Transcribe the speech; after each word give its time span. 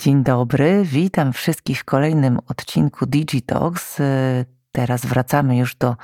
Dzień 0.00 0.24
dobry, 0.24 0.84
witam 0.84 1.32
wszystkich 1.32 1.80
w 1.80 1.84
kolejnym 1.84 2.38
odcinku 2.48 3.06
Digitalks. 3.06 3.98
Teraz 4.72 5.06
wracamy 5.06 5.56
już 5.56 5.76
do 5.76 5.96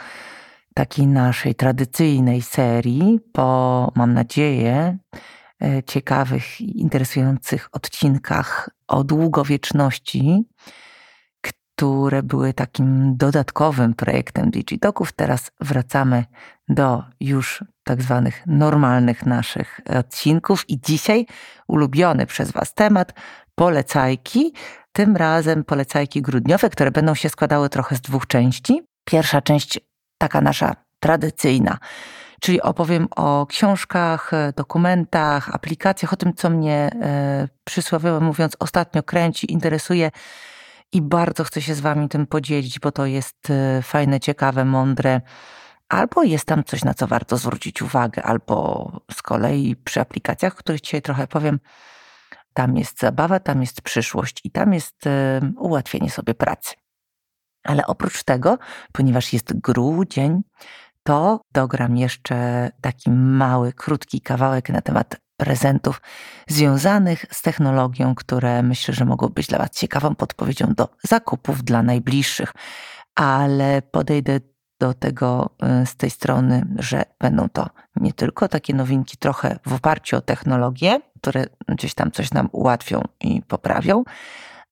takiej 0.74 1.06
naszej 1.06 1.54
tradycyjnej 1.54 2.42
serii 2.42 3.20
po, 3.32 3.92
mam 3.94 4.14
nadzieję, 4.14 4.98
ciekawych 5.86 6.60
i 6.60 6.80
interesujących 6.80 7.68
odcinkach 7.72 8.70
o 8.88 9.04
długowieczności, 9.04 10.44
które 11.76 12.22
były 12.22 12.52
takim 12.52 13.16
dodatkowym 13.16 13.94
projektem 13.94 14.50
Digitoków. 14.50 15.12
Teraz 15.12 15.50
wracamy 15.60 16.24
do 16.68 17.02
już 17.20 17.64
tak 17.84 18.02
zwanych 18.02 18.42
normalnych 18.46 19.26
naszych 19.26 19.80
odcinków 19.98 20.70
i 20.70 20.80
dzisiaj 20.80 21.26
ulubiony 21.68 22.26
przez 22.26 22.50
Was 22.52 22.74
temat 22.74 23.14
polecajki. 23.54 24.52
Tym 24.92 25.16
razem 25.16 25.64
polecajki 25.64 26.22
grudniowe, 26.22 26.70
które 26.70 26.90
będą 26.90 27.14
się 27.14 27.28
składały 27.28 27.68
trochę 27.68 27.96
z 27.96 28.00
dwóch 28.00 28.26
części. 28.26 28.82
Pierwsza 29.04 29.42
część 29.42 29.80
taka 30.18 30.40
nasza 30.40 30.74
tradycyjna, 31.00 31.78
czyli 32.40 32.62
opowiem 32.62 33.08
o 33.16 33.46
książkach, 33.46 34.30
dokumentach, 34.56 35.54
aplikacjach, 35.54 36.12
o 36.12 36.16
tym, 36.16 36.34
co 36.34 36.50
mnie 36.50 36.90
e, 37.02 37.48
przysłowiowo 37.64 38.20
mówiąc 38.20 38.56
ostatnio 38.60 39.02
kręci, 39.02 39.52
interesuje 39.52 40.10
i 40.92 41.02
bardzo 41.02 41.44
chcę 41.44 41.62
się 41.62 41.74
z 41.74 41.80
Wami 41.80 42.08
tym 42.08 42.26
podzielić, 42.26 42.78
bo 42.78 42.92
to 42.92 43.06
jest 43.06 43.50
e, 43.50 43.82
fajne, 43.82 44.20
ciekawe, 44.20 44.64
mądre. 44.64 45.20
Albo 45.88 46.22
jest 46.22 46.44
tam 46.44 46.64
coś, 46.64 46.84
na 46.84 46.94
co 46.94 47.06
warto 47.06 47.36
zwrócić 47.36 47.82
uwagę, 47.82 48.22
albo 48.22 48.90
z 49.12 49.22
kolei 49.22 49.76
przy 49.76 50.00
aplikacjach, 50.00 50.52
o 50.52 50.56
których 50.56 50.80
dzisiaj 50.80 51.02
trochę 51.02 51.26
powiem, 51.26 51.60
tam 52.54 52.76
jest 52.76 53.00
zabawa, 53.00 53.40
tam 53.40 53.60
jest 53.60 53.82
przyszłość 53.82 54.40
i 54.44 54.50
tam 54.50 54.74
jest 54.74 55.06
e, 55.06 55.40
ułatwienie 55.58 56.10
sobie 56.10 56.34
pracy. 56.34 56.74
Ale 57.64 57.86
oprócz 57.86 58.24
tego, 58.24 58.58
ponieważ 58.92 59.32
jest 59.32 59.60
grudzień, 59.60 60.42
to 61.02 61.40
dogram 61.52 61.96
jeszcze 61.96 62.70
taki 62.80 63.10
mały, 63.10 63.72
krótki 63.72 64.20
kawałek 64.20 64.68
na 64.68 64.80
temat 64.80 65.16
prezentów 65.36 66.02
związanych 66.48 67.26
z 67.30 67.42
technologią, 67.42 68.14
które 68.14 68.62
myślę, 68.62 68.94
że 68.94 69.04
mogą 69.04 69.28
być 69.28 69.46
dla 69.46 69.58
Was 69.58 69.70
ciekawą 69.70 70.14
podpowiedzią 70.14 70.74
do 70.76 70.88
zakupów 71.02 71.64
dla 71.64 71.82
najbliższych. 71.82 72.52
Ale 73.14 73.82
podejdę 73.82 74.40
do 74.80 74.94
tego 74.94 75.50
y, 75.82 75.86
z 75.86 75.96
tej 75.96 76.10
strony, 76.10 76.66
że 76.78 77.02
będą 77.20 77.48
to 77.48 77.70
nie 77.96 78.12
tylko 78.12 78.48
takie 78.48 78.74
nowinki 78.74 79.16
trochę 79.16 79.58
w 79.66 79.72
oparciu 79.72 80.16
o 80.16 80.20
technologię, 80.20 81.00
które 81.20 81.44
gdzieś 81.68 81.94
tam 81.94 82.10
coś 82.10 82.30
nam 82.30 82.48
ułatwią 82.52 83.02
i 83.20 83.42
poprawią, 83.42 84.04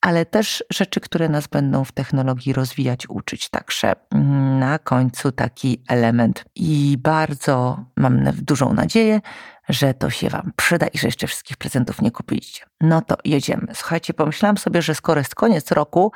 ale 0.01 0.27
też 0.27 0.65
rzeczy, 0.71 1.01
które 1.01 1.29
nas 1.29 1.47
będą 1.47 1.85
w 1.85 1.93
technologii 1.93 2.53
rozwijać, 2.53 3.09
uczyć. 3.09 3.49
Także 3.49 3.93
mm, 4.11 4.59
na 4.59 4.79
końcu 4.79 5.33
taki 5.33 5.83
element. 5.89 6.45
I 6.55 6.97
bardzo 7.01 7.85
mam 7.97 8.25
dużą 8.33 8.73
nadzieję, 8.73 9.21
że 9.69 9.95
to 9.95 10.11
się 10.11 10.29
Wam 10.29 10.53
przyda 10.57 10.87
i 10.87 10.99
że 10.99 11.09
jeszcze 11.09 11.27
wszystkich 11.27 11.57
prezentów 11.57 12.03
nie 12.03 12.11
kupiliście. 12.11 12.65
No 12.81 13.03
to 13.03 13.17
jedziemy. 13.25 13.67
Słuchajcie, 13.75 14.15
pomyślałam 14.15 14.59
sobie, 14.59 14.83
że 14.83 14.95
skoro 14.95 15.21
jest 15.21 15.35
koniec 15.35 15.71
roku, 15.71 16.13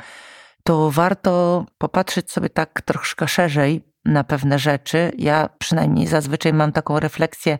to 0.64 0.90
warto 0.90 1.64
popatrzeć 1.78 2.30
sobie 2.30 2.50
tak 2.50 2.82
troszkę 2.82 3.28
szerzej 3.28 3.84
na 4.04 4.24
pewne 4.24 4.58
rzeczy. 4.58 5.12
Ja 5.18 5.48
przynajmniej 5.58 6.06
zazwyczaj 6.06 6.52
mam 6.52 6.72
taką 6.72 7.00
refleksję, 7.00 7.58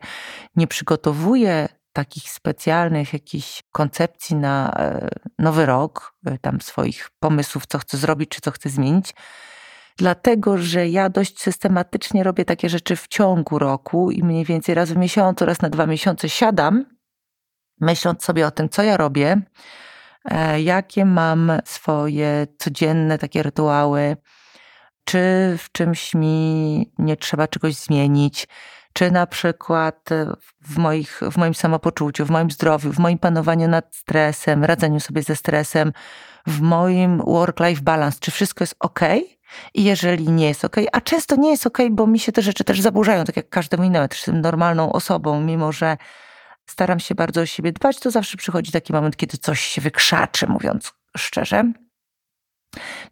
nie 0.55 0.67
przygotowuję 0.67 1.69
takich 1.93 2.29
specjalnych 2.31 3.13
jakichś 3.13 3.63
koncepcji 3.71 4.35
na 4.35 4.73
e, 4.73 5.09
nowy 5.39 5.65
rok, 5.65 6.13
e, 6.25 6.37
tam 6.37 6.61
swoich 6.61 7.09
pomysłów, 7.19 7.65
co 7.65 7.77
chcę 7.79 7.97
zrobić, 7.97 8.29
czy 8.29 8.41
co 8.41 8.51
chcę 8.51 8.69
zmienić. 8.69 9.13
Dlatego, 9.99 10.57
że 10.57 10.87
ja 10.87 11.09
dość 11.09 11.39
systematycznie 11.39 12.23
robię 12.23 12.45
takie 12.45 12.69
rzeczy 12.69 12.95
w 12.95 13.07
ciągu 13.07 13.59
roku 13.59 14.11
i 14.11 14.23
mniej 14.23 14.45
więcej 14.45 14.75
raz 14.75 14.91
w 14.91 14.97
miesiącu, 14.97 15.45
raz 15.45 15.61
na 15.61 15.69
dwa 15.69 15.87
miesiące 15.87 16.29
siadam, 16.29 16.85
myśląc 17.81 18.23
sobie 18.23 18.47
o 18.47 18.51
tym, 18.51 18.69
co 18.69 18.83
ja 18.83 18.97
robię, 18.97 19.41
e, 20.25 20.61
jakie 20.61 21.05
mam 21.05 21.51
swoje 21.65 22.47
codzienne 22.57 23.17
takie 23.17 23.43
rytuały, 23.43 24.17
czy 25.05 25.19
w 25.57 25.71
czymś 25.71 26.15
mi 26.15 26.91
nie 26.97 27.17
trzeba 27.17 27.47
czegoś 27.47 27.75
zmienić, 27.75 28.47
czy 28.93 29.11
na 29.11 29.27
przykład 29.27 30.09
w, 30.61 30.77
moich, 30.77 31.21
w 31.31 31.37
moim 31.37 31.53
samopoczuciu, 31.53 32.25
w 32.25 32.29
moim 32.29 32.51
zdrowiu, 32.51 32.93
w 32.93 32.99
moim 32.99 33.17
panowaniu 33.17 33.67
nad 33.67 33.95
stresem, 33.95 34.63
radzeniu 34.63 34.99
sobie 34.99 35.23
ze 35.23 35.35
stresem, 35.35 35.93
w 36.47 36.61
moim 36.61 37.17
work-life 37.17 37.81
balance, 37.81 38.17
czy 38.21 38.31
wszystko 38.31 38.63
jest 38.63 38.75
ok? 38.79 38.99
I 39.73 39.83
jeżeli 39.83 40.29
nie 40.29 40.47
jest 40.47 40.65
ok, 40.65 40.75
a 40.91 41.01
często 41.01 41.35
nie 41.35 41.51
jest 41.51 41.67
ok, 41.67 41.77
bo 41.91 42.07
mi 42.07 42.19
się 42.19 42.31
te 42.31 42.41
rzeczy 42.41 42.63
też 42.63 42.81
zaburzają, 42.81 43.25
tak 43.25 43.37
jak 43.37 43.49
każdemu 43.49 43.83
innemu, 43.83 44.07
też 44.07 44.17
jestem 44.17 44.41
normalną 44.41 44.91
osobą, 44.91 45.41
mimo 45.41 45.71
że 45.71 45.97
staram 46.65 46.99
się 46.99 47.15
bardzo 47.15 47.41
o 47.41 47.45
siebie 47.45 47.71
dbać, 47.71 47.99
to 47.99 48.11
zawsze 48.11 48.37
przychodzi 48.37 48.71
taki 48.71 48.93
moment, 48.93 49.17
kiedy 49.17 49.37
coś 49.37 49.61
się 49.61 49.81
wykrzaczy, 49.81 50.47
mówiąc 50.47 50.93
szczerze. 51.17 51.63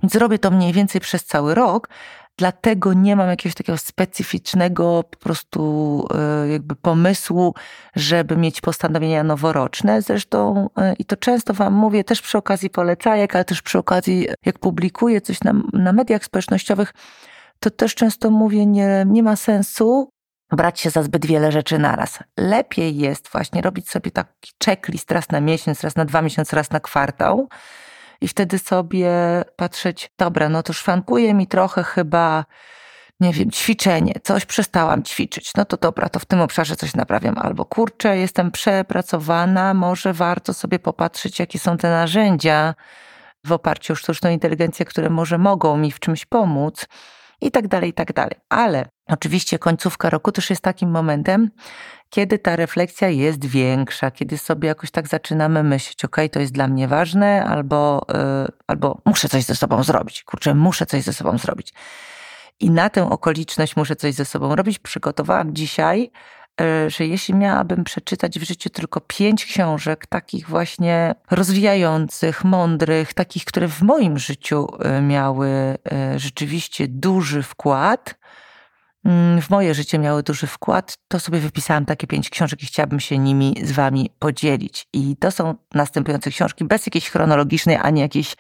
Więc 0.04 0.16
robię 0.16 0.40
to 0.40 0.52
mniej 0.52 0.74
więcej 0.74 1.02
przez 1.02 1.26
cały 1.26 1.56
rok, 1.56 1.90
dlatego 2.38 2.94
nie 2.94 3.16
mam 3.16 3.30
jakiegoś 3.30 3.56
takiego 3.56 3.78
specyficznego 3.78 5.04
po 5.10 5.18
prostu 5.18 6.08
e, 6.14 6.48
jakby 6.48 6.76
pomysłu, 6.76 7.54
żeby 7.96 8.38
mieć 8.38 8.62
postanowienia 8.62 9.24
noworoczne. 9.24 10.02
Zresztą 10.02 10.70
e, 10.78 10.94
i 10.94 11.06
to 11.06 11.18
często 11.18 11.54
Wam 11.54 11.74
mówię 11.74 12.04
też 12.04 12.22
przy 12.22 12.38
okazji 12.38 12.70
polecajek, 12.70 13.36
ale 13.36 13.46
też 13.46 13.62
przy 13.62 13.78
okazji 13.78 14.28
jak 14.46 14.60
publikuję 14.60 15.22
coś 15.22 15.42
na, 15.42 15.54
na 15.74 15.94
mediach 15.94 16.26
społecznościowych, 16.26 16.94
to 17.60 17.70
też 17.70 17.96
często 17.96 18.32
mówię, 18.32 18.66
nie, 18.66 19.06
nie 19.08 19.24
ma 19.24 19.36
sensu 19.36 20.10
brać 20.52 20.80
się 20.80 20.90
za 20.90 21.04
zbyt 21.04 21.26
wiele 21.26 21.52
rzeczy 21.52 21.80
naraz. 21.80 22.20
Lepiej 22.38 22.98
jest 22.98 23.30
właśnie 23.32 23.62
robić 23.62 23.90
sobie 23.90 24.12
taki 24.12 24.52
checklist 24.66 25.12
raz 25.12 25.30
na 25.30 25.42
miesiąc, 25.42 25.82
raz 25.82 25.96
na 25.96 26.06
dwa 26.06 26.22
miesiące, 26.22 26.56
raz 26.56 26.72
na 26.72 26.80
kwartał, 26.80 27.50
i 28.22 28.28
wtedy 28.28 28.60
sobie 28.60 29.12
patrzeć, 29.56 30.12
dobra, 30.18 30.50
no 30.50 30.64
to 30.64 30.74
szwankuje 30.74 31.34
mi 31.34 31.48
trochę 31.48 31.84
chyba, 31.84 32.46
nie 33.20 33.34
wiem, 33.34 33.52
ćwiczenie, 33.52 34.14
coś 34.24 34.46
przestałam 34.46 35.04
ćwiczyć. 35.04 35.52
No 35.56 35.66
to 35.66 35.78
dobra, 35.78 36.10
to 36.10 36.20
w 36.20 36.26
tym 36.26 36.42
obszarze 36.42 36.76
coś 36.76 36.94
naprawiam. 36.94 37.38
Albo 37.38 37.66
kurczę, 37.66 38.18
jestem 38.18 38.52
przepracowana, 38.52 39.74
może 39.74 40.14
warto 40.14 40.54
sobie 40.54 40.80
popatrzeć, 40.80 41.40
jakie 41.40 41.60
są 41.60 41.78
te 41.78 41.90
narzędzia 41.90 42.76
w 43.46 43.52
oparciu 43.52 43.94
o 43.94 43.96
sztuczną 43.96 44.30
inteligencję, 44.30 44.86
które 44.86 45.10
może 45.10 45.38
mogą 45.38 45.78
mi 45.78 45.92
w 45.92 46.00
czymś 46.00 46.26
pomóc 46.26 46.88
i 47.42 47.52
tak 47.52 47.68
dalej, 47.68 47.90
i 47.90 47.94
tak 47.94 48.14
dalej. 48.14 48.36
Ale 48.50 48.86
oczywiście 49.08 49.60
końcówka 49.60 50.10
roku 50.10 50.32
też 50.32 50.50
jest 50.50 50.62
takim 50.62 50.90
momentem, 50.92 51.50
kiedy 52.10 52.40
ta 52.40 52.56
refleksja 52.56 53.10
jest 53.10 53.46
większa, 53.46 54.12
kiedy 54.12 54.38
sobie 54.38 54.68
jakoś 54.68 54.92
tak 54.92 55.08
zaczynamy 55.08 55.64
myśleć, 55.64 56.06
ok, 56.06 56.18
to 56.32 56.40
jest 56.40 56.54
dla 56.54 56.68
mnie 56.68 56.88
ważne, 56.88 57.46
albo, 57.46 58.06
yy, 58.10 58.48
albo 58.68 59.02
muszę 59.06 59.30
coś 59.30 59.44
ze 59.44 59.56
sobą 59.56 59.84
zrobić. 59.84 60.24
Kurczę, 60.24 60.56
muszę 60.56 60.86
coś 60.86 61.04
ze 61.04 61.14
sobą 61.14 61.38
zrobić. 61.38 61.74
I 62.60 62.72
na 62.72 62.90
tę 62.90 63.10
okoliczność 63.10 63.76
muszę 63.76 63.96
coś 63.96 64.14
ze 64.14 64.26
sobą 64.26 64.56
robić. 64.56 64.80
Przygotowałam 64.80 65.56
dzisiaj, 65.56 66.12
że 66.88 67.06
jeśli 67.06 67.34
miałabym 67.34 67.84
przeczytać 67.84 68.40
w 68.40 68.44
życiu 68.44 68.70
tylko 68.70 69.02
pięć 69.02 69.46
książek, 69.46 70.06
takich 70.06 70.50
właśnie 70.50 71.16
rozwijających, 71.32 72.44
mądrych, 72.44 73.14
takich, 73.14 73.46
które 73.46 73.68
w 73.68 73.82
moim 73.82 74.18
życiu 74.18 74.68
yy, 74.80 75.02
miały 75.02 75.78
rzeczywiście 76.16 76.88
duży 76.88 77.44
wkład, 77.44 78.16
Mm, 79.08 79.42
w 79.42 79.50
moje 79.50 79.74
życie 79.74 80.00
miały 80.00 80.24
duży 80.24 80.48
wkład, 80.48 80.98
to 81.08 81.20
sobie 81.20 81.40
wypisałam 81.40 81.86
takie 81.86 82.08
pięć 82.08 82.30
książek 82.30 82.64
i 82.64 82.66
chciałabym 82.66 83.00
się 83.00 83.18
nimi 83.18 83.56
z 83.64 83.72
Wami 83.72 84.10
podzielić. 84.20 84.88
I 84.94 85.18
to 85.18 85.32
są 85.32 85.56
następujące 85.74 86.30
książki 86.30 86.66
bez 86.66 86.86
jakiejś 86.86 87.10
chronologicznej 87.10 87.78
ani 87.82 88.02
jakiejś 88.02 88.36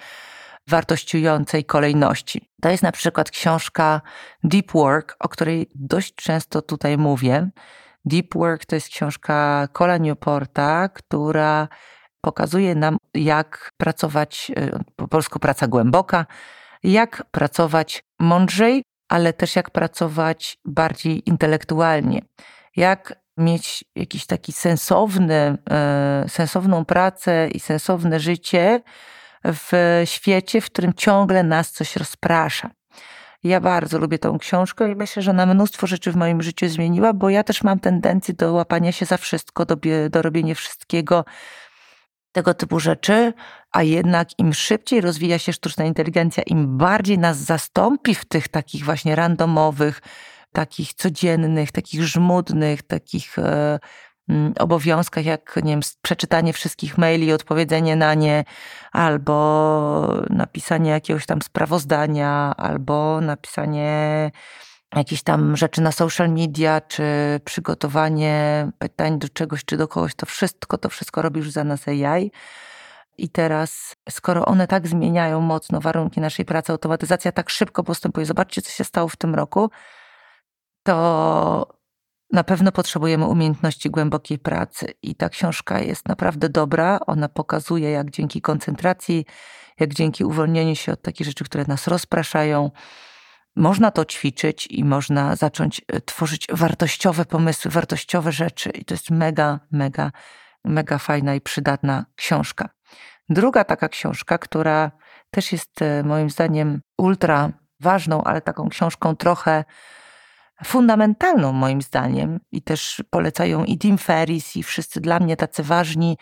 wartościującej 0.67 1.65
kolejności. 1.65 2.49
To 2.61 2.69
jest 2.69 2.83
na 2.83 2.91
przykład 2.91 3.31
książka 3.31 4.01
Deep 4.43 4.71
Work, 4.71 5.15
o 5.19 5.29
której 5.29 5.69
dość 5.75 6.15
często 6.15 6.61
tutaj 6.61 6.97
mówię. 6.97 7.49
Deep 8.07 8.35
Work 8.35 8.65
to 8.65 8.75
jest 8.75 8.89
książka 8.89 9.67
Cola 9.73 9.97
Newporta, 9.97 10.89
która 10.89 11.67
pokazuje 12.21 12.75
nam, 12.75 12.97
jak 13.13 13.71
pracować, 13.77 14.51
y, 14.57 14.71
po 14.95 15.07
polsku 15.07 15.39
praca 15.39 15.67
głęboka, 15.67 16.25
jak 16.83 17.23
pracować 17.31 18.03
mądrzej, 18.19 18.83
ale 19.09 19.33
też 19.33 19.55
jak 19.55 19.69
pracować 19.69 20.57
bardziej 20.65 21.29
intelektualnie. 21.29 22.21
Jak 22.75 23.19
mieć 23.37 23.85
jakiś 23.95 24.25
taki 24.25 24.51
sensowny, 24.51 25.57
e, 25.69 26.25
sensowną 26.27 26.85
pracę 26.85 27.47
i 27.47 27.59
sensowne 27.59 28.19
życie 28.19 28.81
w 29.43 30.01
świecie, 30.05 30.61
w 30.61 30.65
którym 30.65 30.93
ciągle 30.93 31.43
nas 31.43 31.71
coś 31.71 31.95
rozprasza. 31.95 32.69
Ja 33.43 33.61
bardzo 33.61 33.99
lubię 33.99 34.19
tą 34.19 34.37
książkę 34.37 34.91
i 34.91 34.95
myślę, 34.95 35.21
że 35.21 35.31
ona 35.31 35.45
mnóstwo 35.45 35.87
rzeczy 35.87 36.11
w 36.11 36.15
moim 36.15 36.41
życiu 36.41 36.69
zmieniła, 36.69 37.13
bo 37.13 37.29
ja 37.29 37.43
też 37.43 37.63
mam 37.63 37.79
tendencję 37.79 38.33
do 38.33 38.53
łapania 38.53 38.91
się 38.91 39.05
za 39.05 39.17
wszystko, 39.17 39.65
do, 39.65 39.77
do 40.09 40.21
robienia 40.21 40.55
wszystkiego 40.55 41.25
tego 42.31 42.53
typu 42.53 42.79
rzeczy, 42.79 43.33
a 43.71 43.83
jednak 43.83 44.39
im 44.39 44.53
szybciej 44.53 45.01
rozwija 45.01 45.39
się 45.39 45.53
sztuczna 45.53 45.85
inteligencja, 45.85 46.43
im 46.43 46.77
bardziej 46.77 47.17
nas 47.19 47.37
zastąpi 47.37 48.15
w 48.15 48.25
tych 48.25 48.47
takich 48.47 48.85
właśnie 48.85 49.15
randomowych, 49.15 50.01
takich 50.51 50.93
codziennych, 50.93 51.71
takich 51.71 52.03
żmudnych, 52.03 52.83
takich 52.83 53.39
e, 53.39 53.79
obowiązkach, 54.59 55.25
jak 55.25 55.55
nie 55.63 55.71
wiem, 55.71 55.81
przeczytanie 56.01 56.53
wszystkich 56.53 56.97
maili, 56.97 57.33
odpowiedzenie 57.33 57.95
na 57.95 58.13
nie, 58.13 58.43
albo 58.91 60.23
napisanie 60.29 60.91
jakiegoś 60.91 61.25
tam 61.25 61.41
sprawozdania, 61.41 62.53
albo 62.57 63.21
napisanie 63.21 64.31
jakieś 64.95 65.23
tam 65.23 65.57
rzeczy 65.57 65.81
na 65.81 65.91
social 65.91 66.29
media, 66.29 66.81
czy 66.81 67.03
przygotowanie 67.45 68.67
pytań 68.79 69.19
do 69.19 69.29
czegoś, 69.29 69.65
czy 69.65 69.77
do 69.77 69.87
kogoś, 69.87 70.15
to 70.15 70.25
wszystko, 70.25 70.77
to 70.77 70.89
wszystko 70.89 71.21
robi 71.21 71.39
już 71.39 71.51
za 71.51 71.63
nas 71.63 71.87
AI. 71.87 72.31
I 73.17 73.29
teraz, 73.29 73.95
skoro 74.09 74.45
one 74.45 74.67
tak 74.67 74.87
zmieniają 74.87 75.41
mocno 75.41 75.81
warunki 75.81 76.21
naszej 76.21 76.45
pracy, 76.45 76.71
automatyzacja 76.71 77.31
tak 77.31 77.49
szybko 77.49 77.83
postępuje, 77.83 78.25
zobaczcie, 78.25 78.61
co 78.61 78.71
się 78.71 78.83
stało 78.83 79.07
w 79.07 79.15
tym 79.15 79.35
roku, 79.35 79.69
to 80.83 81.76
na 82.31 82.43
pewno 82.43 82.71
potrzebujemy 82.71 83.25
umiejętności 83.25 83.89
głębokiej 83.89 84.39
pracy. 84.39 84.93
I 85.01 85.15
ta 85.15 85.29
książka 85.29 85.79
jest 85.79 86.07
naprawdę 86.07 86.49
dobra. 86.49 86.99
Ona 87.07 87.29
pokazuje, 87.29 87.91
jak 87.91 88.11
dzięki 88.11 88.41
koncentracji, 88.41 89.25
jak 89.79 89.93
dzięki 89.93 90.25
uwolnieniu 90.25 90.75
się 90.75 90.91
od 90.91 91.01
takich 91.01 91.27
rzeczy, 91.27 91.43
które 91.43 91.65
nas 91.67 91.87
rozpraszają, 91.87 92.71
można 93.55 93.91
to 93.91 94.05
ćwiczyć 94.05 94.67
i 94.67 94.83
można 94.83 95.35
zacząć 95.35 95.81
e, 95.87 96.01
tworzyć 96.01 96.47
wartościowe 96.53 97.25
pomysły, 97.25 97.71
wartościowe 97.71 98.31
rzeczy. 98.31 98.69
I 98.69 98.85
to 98.85 98.93
jest 98.93 99.11
mega, 99.11 99.59
mega, 99.71 100.11
mega 100.65 100.97
fajna 100.97 101.35
i 101.35 101.41
przydatna 101.41 102.05
książka. 102.15 102.69
Druga 103.29 103.63
taka 103.63 103.89
książka, 103.89 104.37
która 104.37 104.91
też 105.31 105.51
jest 105.51 105.81
e, 105.81 106.03
moim 106.03 106.29
zdaniem 106.29 106.81
ultra 106.97 107.51
ważną, 107.79 108.23
ale 108.23 108.41
taką 108.41 108.69
książką 108.69 109.15
trochę 109.15 109.63
fundamentalną 110.65 111.53
moim 111.53 111.81
zdaniem 111.81 112.39
i 112.51 112.61
też 112.61 113.03
polecają 113.09 113.63
i 113.63 113.77
Tim 113.77 113.97
Ferris 113.97 114.55
i 114.55 114.63
wszyscy 114.63 115.01
dla 115.01 115.19
mnie 115.19 115.37
tacy 115.37 115.63
ważni 115.63 116.17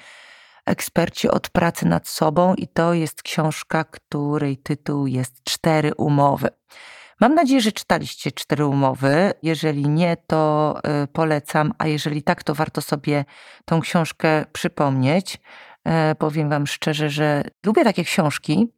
eksperci 0.65 1.29
od 1.29 1.49
pracy 1.49 1.87
nad 1.87 2.07
sobą 2.07 2.55
i 2.55 2.67
to 2.67 2.93
jest 2.93 3.23
książka, 3.23 3.83
której 3.83 4.57
tytuł 4.57 5.07
jest 5.07 5.43
Cztery 5.43 5.95
umowy. 5.95 6.49
Mam 7.19 7.35
nadzieję, 7.35 7.61
że 7.61 7.71
czytaliście 7.71 8.31
cztery 8.31 8.65
umowy. 8.65 9.33
Jeżeli 9.43 9.89
nie, 9.89 10.17
to 10.27 10.75
y, 11.03 11.07
polecam, 11.07 11.73
a 11.77 11.87
jeżeli 11.87 12.23
tak, 12.23 12.43
to 12.43 12.55
warto 12.55 12.81
sobie 12.81 13.25
tą 13.65 13.81
książkę 13.81 14.45
przypomnieć. 14.53 15.39
E, 15.85 16.15
powiem 16.15 16.49
Wam 16.49 16.67
szczerze, 16.67 17.09
że 17.09 17.43
lubię 17.65 17.83
takie 17.83 18.03
książki, 18.03 18.73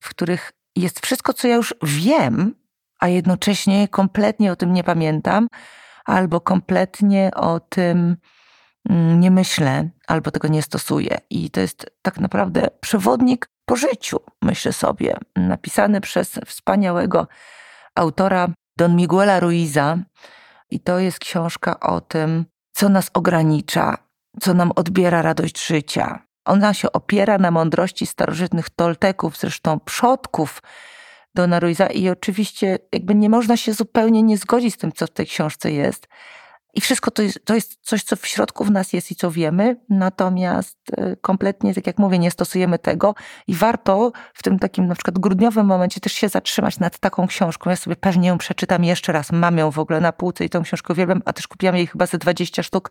w 0.00 0.08
których 0.08 0.52
jest 0.76 1.00
wszystko, 1.06 1.32
co 1.32 1.48
ja 1.48 1.54
już 1.54 1.74
wiem, 1.82 2.54
a 2.98 3.08
jednocześnie 3.08 3.88
kompletnie 3.88 4.52
o 4.52 4.56
tym 4.56 4.72
nie 4.72 4.84
pamiętam, 4.84 5.48
albo 6.04 6.40
kompletnie 6.40 7.30
o 7.34 7.60
tym 7.60 8.16
mm, 8.90 9.20
nie 9.20 9.30
myślę, 9.30 9.88
albo 10.06 10.30
tego 10.30 10.48
nie 10.48 10.62
stosuję. 10.62 11.18
I 11.30 11.50
to 11.50 11.60
jest 11.60 11.86
tak 12.02 12.20
naprawdę 12.20 12.68
przewodnik 12.80 13.48
po 13.64 13.76
życiu, 13.76 14.20
myślę 14.42 14.72
sobie, 14.72 15.16
napisany 15.36 16.00
przez 16.00 16.40
wspaniałego 16.46 17.26
autora 17.94 18.48
Don 18.76 18.96
Miguela 18.96 19.40
Ruiza. 19.40 19.98
I 20.70 20.80
to 20.80 20.98
jest 20.98 21.18
książka 21.18 21.80
o 21.80 22.00
tym, 22.00 22.44
co 22.72 22.88
nas 22.88 23.10
ogranicza, 23.14 23.98
co 24.40 24.54
nam 24.54 24.72
odbiera 24.76 25.22
radość 25.22 25.66
życia. 25.66 26.22
Ona 26.44 26.74
się 26.74 26.92
opiera 26.92 27.38
na 27.38 27.50
mądrości 27.50 28.06
starożytnych 28.06 28.70
Tolteków, 28.70 29.38
zresztą 29.38 29.80
przodków 29.80 30.62
Dona 31.34 31.60
Ruiza 31.60 31.86
i 31.86 32.08
oczywiście 32.08 32.78
jakby 32.92 33.14
nie 33.14 33.30
można 33.30 33.56
się 33.56 33.72
zupełnie 33.72 34.22
nie 34.22 34.38
zgodzić 34.38 34.74
z 34.74 34.76
tym, 34.76 34.92
co 34.92 35.06
w 35.06 35.10
tej 35.10 35.26
książce 35.26 35.72
jest. 35.72 36.08
I 36.74 36.80
wszystko 36.80 37.10
to 37.10 37.22
jest, 37.22 37.44
to 37.44 37.54
jest 37.54 37.78
coś, 37.82 38.02
co 38.02 38.16
w 38.16 38.26
środku 38.26 38.64
w 38.64 38.70
nas 38.70 38.92
jest 38.92 39.10
i 39.10 39.14
co 39.14 39.30
wiemy, 39.30 39.76
natomiast 39.88 40.78
e, 40.96 41.16
kompletnie, 41.16 41.74
tak 41.74 41.86
jak 41.86 41.98
mówię, 41.98 42.18
nie 42.18 42.30
stosujemy 42.30 42.78
tego 42.78 43.14
i 43.46 43.54
warto 43.54 44.12
w 44.34 44.42
tym 44.42 44.58
takim 44.58 44.86
na 44.86 44.94
przykład 44.94 45.18
grudniowym 45.18 45.66
momencie 45.66 46.00
też 46.00 46.12
się 46.12 46.28
zatrzymać 46.28 46.78
nad 46.78 46.98
taką 46.98 47.26
książką. 47.26 47.70
Ja 47.70 47.76
sobie 47.76 47.96
pewnie 47.96 48.28
ją 48.28 48.38
przeczytam 48.38 48.84
jeszcze 48.84 49.12
raz. 49.12 49.32
Mam 49.32 49.58
ją 49.58 49.70
w 49.70 49.78
ogóle 49.78 50.00
na 50.00 50.12
półce 50.12 50.44
i 50.44 50.50
tą 50.50 50.62
książkę 50.62 50.92
uwielbiam, 50.92 51.22
a 51.24 51.32
też 51.32 51.48
kupiłam 51.48 51.76
jej 51.76 51.86
chyba 51.86 52.06
ze 52.06 52.18
20 52.18 52.62
sztuk. 52.62 52.90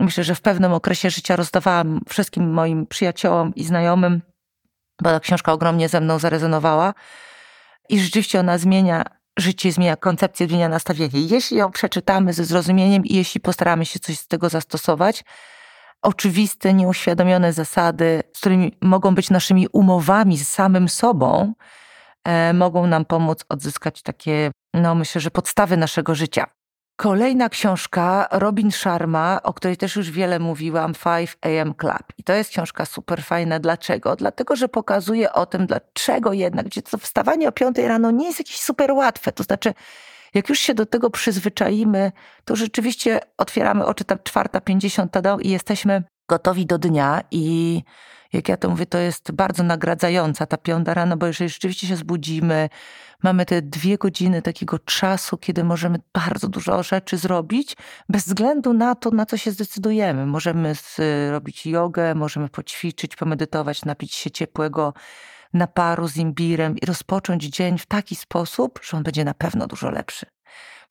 Myślę, 0.00 0.24
że 0.24 0.34
w 0.34 0.40
pewnym 0.40 0.72
okresie 0.72 1.10
życia 1.10 1.36
rozdawałam 1.36 2.00
wszystkim 2.08 2.52
moim 2.52 2.86
przyjaciołom 2.86 3.54
i 3.54 3.64
znajomym, 3.64 4.22
bo 5.02 5.10
ta 5.10 5.20
książka 5.20 5.52
ogromnie 5.52 5.88
ze 5.88 6.00
mną 6.00 6.18
zarezonowała. 6.18 6.94
I 7.88 8.00
rzeczywiście 8.00 8.40
ona 8.40 8.58
zmienia 8.58 9.04
życie, 9.38 9.72
zmienia 9.72 9.96
koncepcję, 9.96 10.46
zmienia 10.46 10.68
nastawienie. 10.68 11.20
Jeśli 11.20 11.56
ją 11.56 11.70
przeczytamy 11.70 12.32
ze 12.32 12.44
zrozumieniem 12.44 13.04
i 13.04 13.14
jeśli 13.14 13.40
postaramy 13.40 13.86
się 13.86 13.98
coś 13.98 14.18
z 14.18 14.26
tego 14.26 14.48
zastosować, 14.48 15.24
oczywiste, 16.02 16.74
nieuświadomione 16.74 17.52
zasady, 17.52 18.22
z 18.36 18.40
którymi 18.40 18.72
mogą 18.82 19.14
być 19.14 19.30
naszymi 19.30 19.68
umowami 19.72 20.38
z 20.38 20.48
samym 20.48 20.88
sobą, 20.88 21.54
e, 22.24 22.52
mogą 22.52 22.86
nam 22.86 23.04
pomóc 23.04 23.44
odzyskać 23.48 24.02
takie, 24.02 24.50
no 24.74 24.94
myślę, 24.94 25.20
że 25.20 25.30
podstawy 25.30 25.76
naszego 25.76 26.14
życia. 26.14 26.46
Kolejna 26.96 27.48
książka 27.48 28.28
Robin 28.30 28.72
Sharma, 28.72 29.40
o 29.42 29.54
której 29.54 29.76
też 29.76 29.96
już 29.96 30.10
wiele 30.10 30.38
mówiłam, 30.38 30.92
5 31.04 31.36
AM 31.40 31.74
Club. 31.74 32.02
I 32.18 32.24
to 32.24 32.32
jest 32.32 32.50
książka 32.50 32.84
super 32.84 33.22
fajna. 33.22 33.58
Dlaczego? 33.58 34.16
Dlatego, 34.16 34.56
że 34.56 34.68
pokazuje 34.68 35.32
o 35.32 35.46
tym, 35.46 35.66
dlaczego 35.66 36.32
jednak, 36.32 36.66
gdzie 36.66 36.82
to 36.82 36.98
wstawanie 36.98 37.48
o 37.48 37.52
5 37.52 37.78
rano 37.78 38.10
nie 38.10 38.26
jest 38.26 38.38
jakieś 38.38 38.60
super 38.60 38.92
łatwe. 38.92 39.32
To 39.32 39.42
znaczy, 39.42 39.74
jak 40.34 40.48
już 40.48 40.58
się 40.58 40.74
do 40.74 40.86
tego 40.86 41.10
przyzwyczaimy, 41.10 42.12
to 42.44 42.56
rzeczywiście 42.56 43.20
otwieramy 43.38 43.86
oczy 43.86 44.04
ta 44.04 44.18
czwarta, 44.18 44.60
pięćdziesiąta 44.60 45.36
i 45.40 45.50
jesteśmy 45.50 46.02
gotowi 46.28 46.66
do 46.66 46.78
dnia 46.78 47.20
i 47.30 47.82
jak 48.34 48.48
ja 48.48 48.56
to 48.56 48.70
mówię, 48.70 48.86
to 48.86 48.98
jest 48.98 49.32
bardzo 49.32 49.62
nagradzająca 49.62 50.46
ta 50.46 50.56
piąta 50.56 50.94
rano, 50.94 51.16
bo 51.16 51.26
jeżeli 51.26 51.50
rzeczywiście 51.50 51.86
się 51.86 51.96
zbudzimy, 51.96 52.68
mamy 53.22 53.46
te 53.46 53.62
dwie 53.62 53.98
godziny 53.98 54.42
takiego 54.42 54.78
czasu, 54.78 55.38
kiedy 55.38 55.64
możemy 55.64 55.98
bardzo 56.12 56.48
dużo 56.48 56.82
rzeczy 56.82 57.16
zrobić, 57.16 57.76
bez 58.08 58.26
względu 58.26 58.72
na 58.72 58.94
to, 58.94 59.10
na 59.10 59.26
co 59.26 59.36
się 59.36 59.50
zdecydujemy. 59.50 60.26
Możemy 60.26 60.74
zrobić 60.96 61.66
jogę, 61.66 62.14
możemy 62.14 62.48
poćwiczyć, 62.48 63.16
pomedytować, 63.16 63.84
napić 63.84 64.14
się 64.14 64.30
ciepłego 64.30 64.94
naparu 65.52 66.08
z 66.08 66.16
imbirem 66.16 66.78
i 66.78 66.86
rozpocząć 66.86 67.44
dzień 67.44 67.78
w 67.78 67.86
taki 67.86 68.16
sposób, 68.16 68.80
że 68.82 68.96
on 68.96 69.02
będzie 69.02 69.24
na 69.24 69.34
pewno 69.34 69.66
dużo 69.66 69.90
lepszy. 69.90 70.33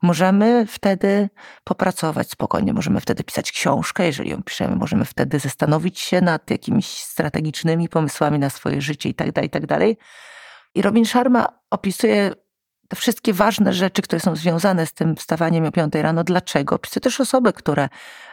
Możemy 0.01 0.65
wtedy 0.67 1.29
popracować 1.63 2.29
spokojnie, 2.29 2.73
możemy 2.73 3.01
wtedy 3.01 3.23
pisać 3.23 3.51
książkę, 3.51 4.05
jeżeli 4.05 4.29
ją 4.29 4.43
piszemy, 4.43 4.75
możemy 4.75 5.05
wtedy 5.05 5.39
zastanowić 5.39 5.99
się 5.99 6.21
nad 6.21 6.49
jakimiś 6.51 6.87
strategicznymi 6.87 7.89
pomysłami 7.89 8.39
na 8.39 8.49
swoje 8.49 8.81
życie 8.81 9.09
i 9.09 9.13
tak 9.13 9.31
dalej, 9.31 9.47
i 9.47 9.49
tak. 9.49 9.63
I 10.75 10.81
Robin 10.81 11.05
Sharma 11.05 11.47
opisuje 11.71 12.31
te 12.87 12.95
wszystkie 12.95 13.33
ważne 13.33 13.73
rzeczy, 13.73 14.01
które 14.01 14.19
są 14.19 14.35
związane 14.35 14.85
z 14.85 14.93
tym 14.93 15.15
wstawaniem 15.15 15.65
o 15.65 15.71
5 15.71 15.93
rano. 15.95 16.23
Dlaczego? 16.23 16.75
Opisuje 16.75 17.01
też 17.01 17.19
osoby, 17.19 17.53
które, 17.53 17.89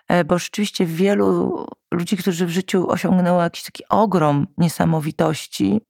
e, 0.09 0.25
bo 0.25 0.39
rzeczywiście 0.39 0.87
wielu 0.87 1.67
ludzi, 2.00 2.16
którzy 2.16 2.47
w 2.47 2.50
życiu 2.50 2.90
osiągnęło 2.90 3.42
jakiś 3.42 3.62
taki 3.62 3.85
ogrom 3.88 4.47
niesamowitości 4.59 5.80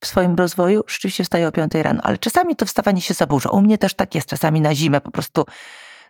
w 0.00 0.06
swoim 0.06 0.34
rozwoju, 0.34 0.82
rzeczywiście 0.86 1.24
wstaje 1.24 1.48
o 1.48 1.52
5 1.52 1.74
rano, 1.74 2.00
ale 2.02 2.18
czasami 2.18 2.56
to 2.56 2.66
wstawanie 2.66 3.00
się 3.00 3.14
zaburza. 3.14 3.50
U 3.50 3.60
mnie 3.60 3.78
też 3.78 3.94
tak 3.94 4.14
jest, 4.14 4.28
czasami 4.28 4.60
na 4.60 4.74
zimę 4.74 5.00
po 5.00 5.10
prostu 5.10 5.44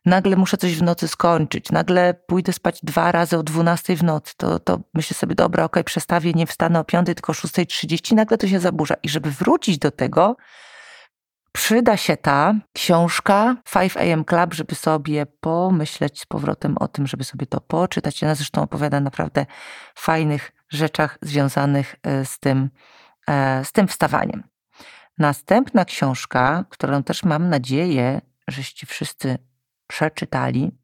nagle 0.06 0.37
muszę 0.37 0.56
coś 0.56 0.76
w 0.76 0.82
nocy 0.82 1.08
skończyć, 1.08 1.70
nagle 1.70 2.14
pójdę 2.14 2.52
spać 2.52 2.80
dwa 2.82 3.12
razy 3.12 3.38
o 3.38 3.42
12 3.42 3.96
w 3.96 4.02
nocy, 4.02 4.34
to, 4.37 4.58
to 4.58 4.80
myślę 4.94 5.14
sobie, 5.14 5.34
dobra, 5.34 5.64
okej, 5.64 5.80
okay, 5.80 5.84
przestawię, 5.84 6.32
nie 6.32 6.46
wstanę 6.46 6.80
o 6.80 6.84
5, 6.84 7.06
tylko 7.06 7.32
o 7.32 7.34
6.30, 7.34 8.14
nagle 8.14 8.38
to 8.38 8.49
się 8.49 8.61
zaburza. 8.61 8.94
I 9.02 9.08
żeby 9.08 9.30
wrócić 9.30 9.78
do 9.78 9.90
tego, 9.90 10.37
przyda 11.54 11.96
się 11.96 12.16
ta 12.16 12.54
książka 12.73 13.56
5 13.75 13.96
AM 13.96 14.25
Club, 14.25 14.54
żeby 14.54 14.75
sobie 14.75 15.26
pomyśleć 15.26 16.20
z 16.20 16.26
powrotem 16.26 16.78
o 16.78 16.88
tym, 16.88 17.06
żeby 17.06 17.25
sobie 17.25 17.46
to 17.46 17.61
poczytać. 17.61 18.25
Ona 18.25 18.34
zresztą 18.34 18.62
opowiada 18.62 19.00
naprawdę 19.00 19.46
fajnych 19.94 20.52
rzeczach 20.68 21.18
związanych 21.23 21.96
e, 22.02 22.25
z 22.25 22.38
tym, 22.38 22.70
e, 23.28 23.64
z 23.64 23.73
tym 23.73 23.88
wstawaniem. 23.88 24.42
Następna 25.18 25.84
książka, 25.84 26.64
którą 26.68 27.02
też 27.02 27.25
mam 27.25 27.49
nadzieję, 27.49 28.20
żeście 28.49 28.87
wszyscy 28.87 29.38
przeczytali, 29.87 30.78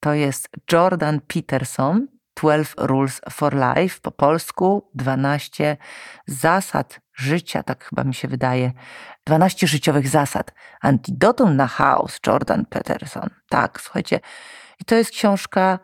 to 0.00 0.14
jest 0.14 0.48
Jordan 0.72 1.20
Peterson, 1.20 2.06
12 2.36 2.74
Rules 2.78 3.20
for 3.30 3.54
Life, 3.54 4.00
po 4.02 4.10
polsku 4.10 4.90
12 4.94 5.76
zasad 6.26 7.00
życia, 7.18 7.62
tak 7.62 7.84
chyba 7.84 8.04
mi 8.04 8.14
się 8.14 8.28
wydaje, 8.28 8.72
12 9.26 9.66
życiowych 9.66 10.08
zasad. 10.08 10.54
Antidotum 10.80 11.56
na 11.56 11.66
chaos, 11.66 12.18
Jordan 12.26 12.66
Peterson. 12.66 13.30
Tak, 13.48 13.80
słuchajcie, 13.80 14.20
i 14.80 14.84
to 14.84 14.94
jest 14.94 15.10
książka, 15.10 15.78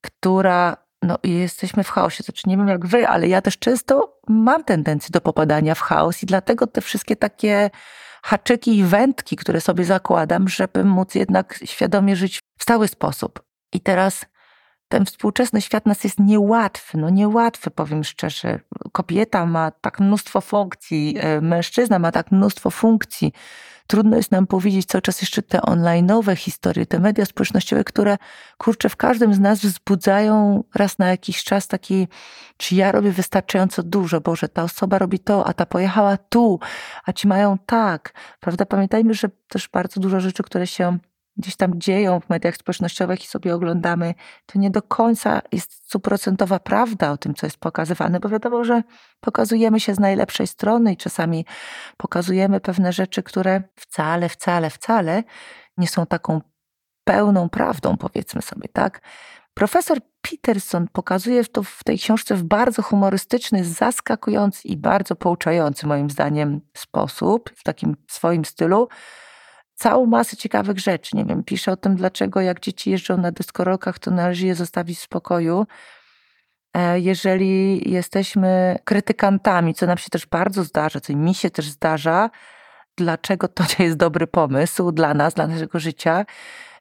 która 0.00 0.76
no 1.02 1.18
jesteśmy 1.22 1.84
w 1.84 1.90
chaosie. 1.90 2.24
Znaczy 2.24 2.42
nie 2.46 2.56
wiem 2.56 2.68
jak 2.68 2.86
wy, 2.86 3.08
ale 3.08 3.28
ja 3.28 3.42
też 3.42 3.58
często 3.58 4.18
mam 4.28 4.64
tendencję 4.64 5.08
do 5.12 5.20
popadania 5.20 5.74
w 5.74 5.80
chaos 5.80 6.22
i 6.22 6.26
dlatego 6.26 6.66
te 6.66 6.80
wszystkie 6.80 7.16
takie 7.16 7.70
haczyki 8.22 8.78
i 8.78 8.84
wędki, 8.84 9.36
które 9.36 9.60
sobie 9.60 9.84
zakładam, 9.84 10.48
żeby 10.48 10.84
móc 10.84 11.14
jednak 11.14 11.58
świadomie 11.64 12.16
żyć 12.16 12.40
w 12.58 12.62
stały 12.62 12.88
sposób. 12.88 13.42
I 13.72 13.80
teraz 13.80 14.26
ten 14.88 15.06
współczesny 15.06 15.62
świat 15.62 15.86
nas 15.86 16.04
jest 16.04 16.20
niełatwy, 16.20 16.98
no 16.98 17.10
niełatwy, 17.10 17.70
powiem 17.70 18.04
szczerze. 18.04 18.60
Kobieta 18.92 19.46
ma 19.46 19.70
tak 19.70 20.00
mnóstwo 20.00 20.40
funkcji, 20.40 21.16
e, 21.18 21.40
mężczyzna 21.40 21.98
ma 21.98 22.12
tak 22.12 22.32
mnóstwo 22.32 22.70
funkcji. 22.70 23.32
Trudno 23.86 24.16
jest 24.16 24.30
nam 24.30 24.46
powiedzieć 24.46 24.86
cały 24.86 25.02
czas 25.02 25.20
jeszcze 25.20 25.42
te 25.42 25.58
online'owe 25.58 26.36
historie, 26.36 26.86
te 26.86 26.98
media 26.98 27.24
społecznościowe, 27.24 27.84
które 27.84 28.16
kurczę 28.58 28.88
w 28.88 28.96
każdym 28.96 29.34
z 29.34 29.38
nas 29.38 29.58
wzbudzają 29.60 30.64
raz 30.74 30.98
na 30.98 31.08
jakiś 31.08 31.44
czas 31.44 31.68
taki, 31.68 32.08
czy 32.56 32.74
ja 32.74 32.92
robię 32.92 33.10
wystarczająco 33.10 33.82
dużo, 33.82 34.20
Boże, 34.20 34.48
ta 34.48 34.62
osoba 34.62 34.98
robi 34.98 35.18
to, 35.18 35.46
a 35.46 35.52
ta 35.52 35.66
pojechała 35.66 36.16
tu, 36.16 36.60
a 37.04 37.12
ci 37.12 37.28
mają 37.28 37.58
tak, 37.66 38.12
prawda? 38.40 38.66
Pamiętajmy, 38.66 39.14
że 39.14 39.28
też 39.48 39.68
bardzo 39.68 40.00
dużo 40.00 40.20
rzeczy, 40.20 40.42
które 40.42 40.66
się 40.66 40.98
gdzieś 41.36 41.56
tam 41.56 41.80
dzieją 41.80 42.20
w 42.20 42.30
mediach 42.30 42.56
społecznościowych 42.56 43.24
i 43.24 43.26
sobie 43.26 43.54
oglądamy, 43.54 44.14
to 44.46 44.58
nie 44.58 44.70
do 44.70 44.82
końca 44.82 45.42
jest 45.52 45.72
stuprocentowa 45.72 46.58
prawda 46.58 47.10
o 47.10 47.16
tym, 47.16 47.34
co 47.34 47.46
jest 47.46 47.58
pokazywane, 47.58 48.20
bo 48.20 48.28
wiadomo, 48.28 48.64
że 48.64 48.82
pokazujemy 49.20 49.80
się 49.80 49.94
z 49.94 50.00
najlepszej 50.00 50.46
strony 50.46 50.92
i 50.92 50.96
czasami 50.96 51.46
pokazujemy 51.96 52.60
pewne 52.60 52.92
rzeczy, 52.92 53.22
które 53.22 53.62
wcale, 53.76 54.28
wcale, 54.28 54.70
wcale 54.70 55.22
nie 55.78 55.88
są 55.88 56.06
taką 56.06 56.40
pełną 57.04 57.48
prawdą, 57.48 57.96
powiedzmy 57.96 58.42
sobie, 58.42 58.68
tak? 58.72 59.00
Profesor 59.54 59.98
Peterson 60.20 60.88
pokazuje 60.92 61.44
to 61.44 61.62
w 61.62 61.84
tej 61.84 61.98
książce 61.98 62.34
w 62.34 62.42
bardzo 62.42 62.82
humorystyczny, 62.82 63.64
zaskakujący 63.64 64.68
i 64.68 64.76
bardzo 64.76 65.16
pouczający 65.16 65.86
moim 65.86 66.10
zdaniem 66.10 66.60
sposób, 66.76 67.50
w 67.56 67.62
takim 67.62 67.96
swoim 68.08 68.44
stylu, 68.44 68.88
całą 69.76 70.06
masę 70.06 70.36
ciekawych 70.36 70.78
rzeczy. 70.78 71.16
Nie 71.16 71.24
wiem, 71.24 71.44
pisze 71.44 71.72
o 71.72 71.76
tym, 71.76 71.96
dlaczego 71.96 72.40
jak 72.40 72.60
dzieci 72.60 72.90
jeżdżą 72.90 73.16
na 73.16 73.32
dyskorolkach, 73.32 73.98
to 73.98 74.10
należy 74.10 74.46
je 74.46 74.54
zostawić 74.54 74.98
w 74.98 75.02
spokoju. 75.02 75.66
E, 76.74 77.00
jeżeli 77.00 77.90
jesteśmy 77.90 78.78
krytykantami, 78.84 79.74
co 79.74 79.86
nam 79.86 79.98
się 79.98 80.08
też 80.10 80.26
bardzo 80.26 80.64
zdarza, 80.64 81.00
co 81.00 81.12
mi 81.12 81.34
się 81.34 81.50
też 81.50 81.68
zdarza, 81.70 82.30
dlaczego 82.96 83.48
to 83.48 83.64
nie 83.78 83.84
jest 83.84 83.96
dobry 83.96 84.26
pomysł 84.26 84.92
dla 84.92 85.14
nas, 85.14 85.34
dla 85.34 85.46
naszego 85.46 85.80
życia, 85.80 86.24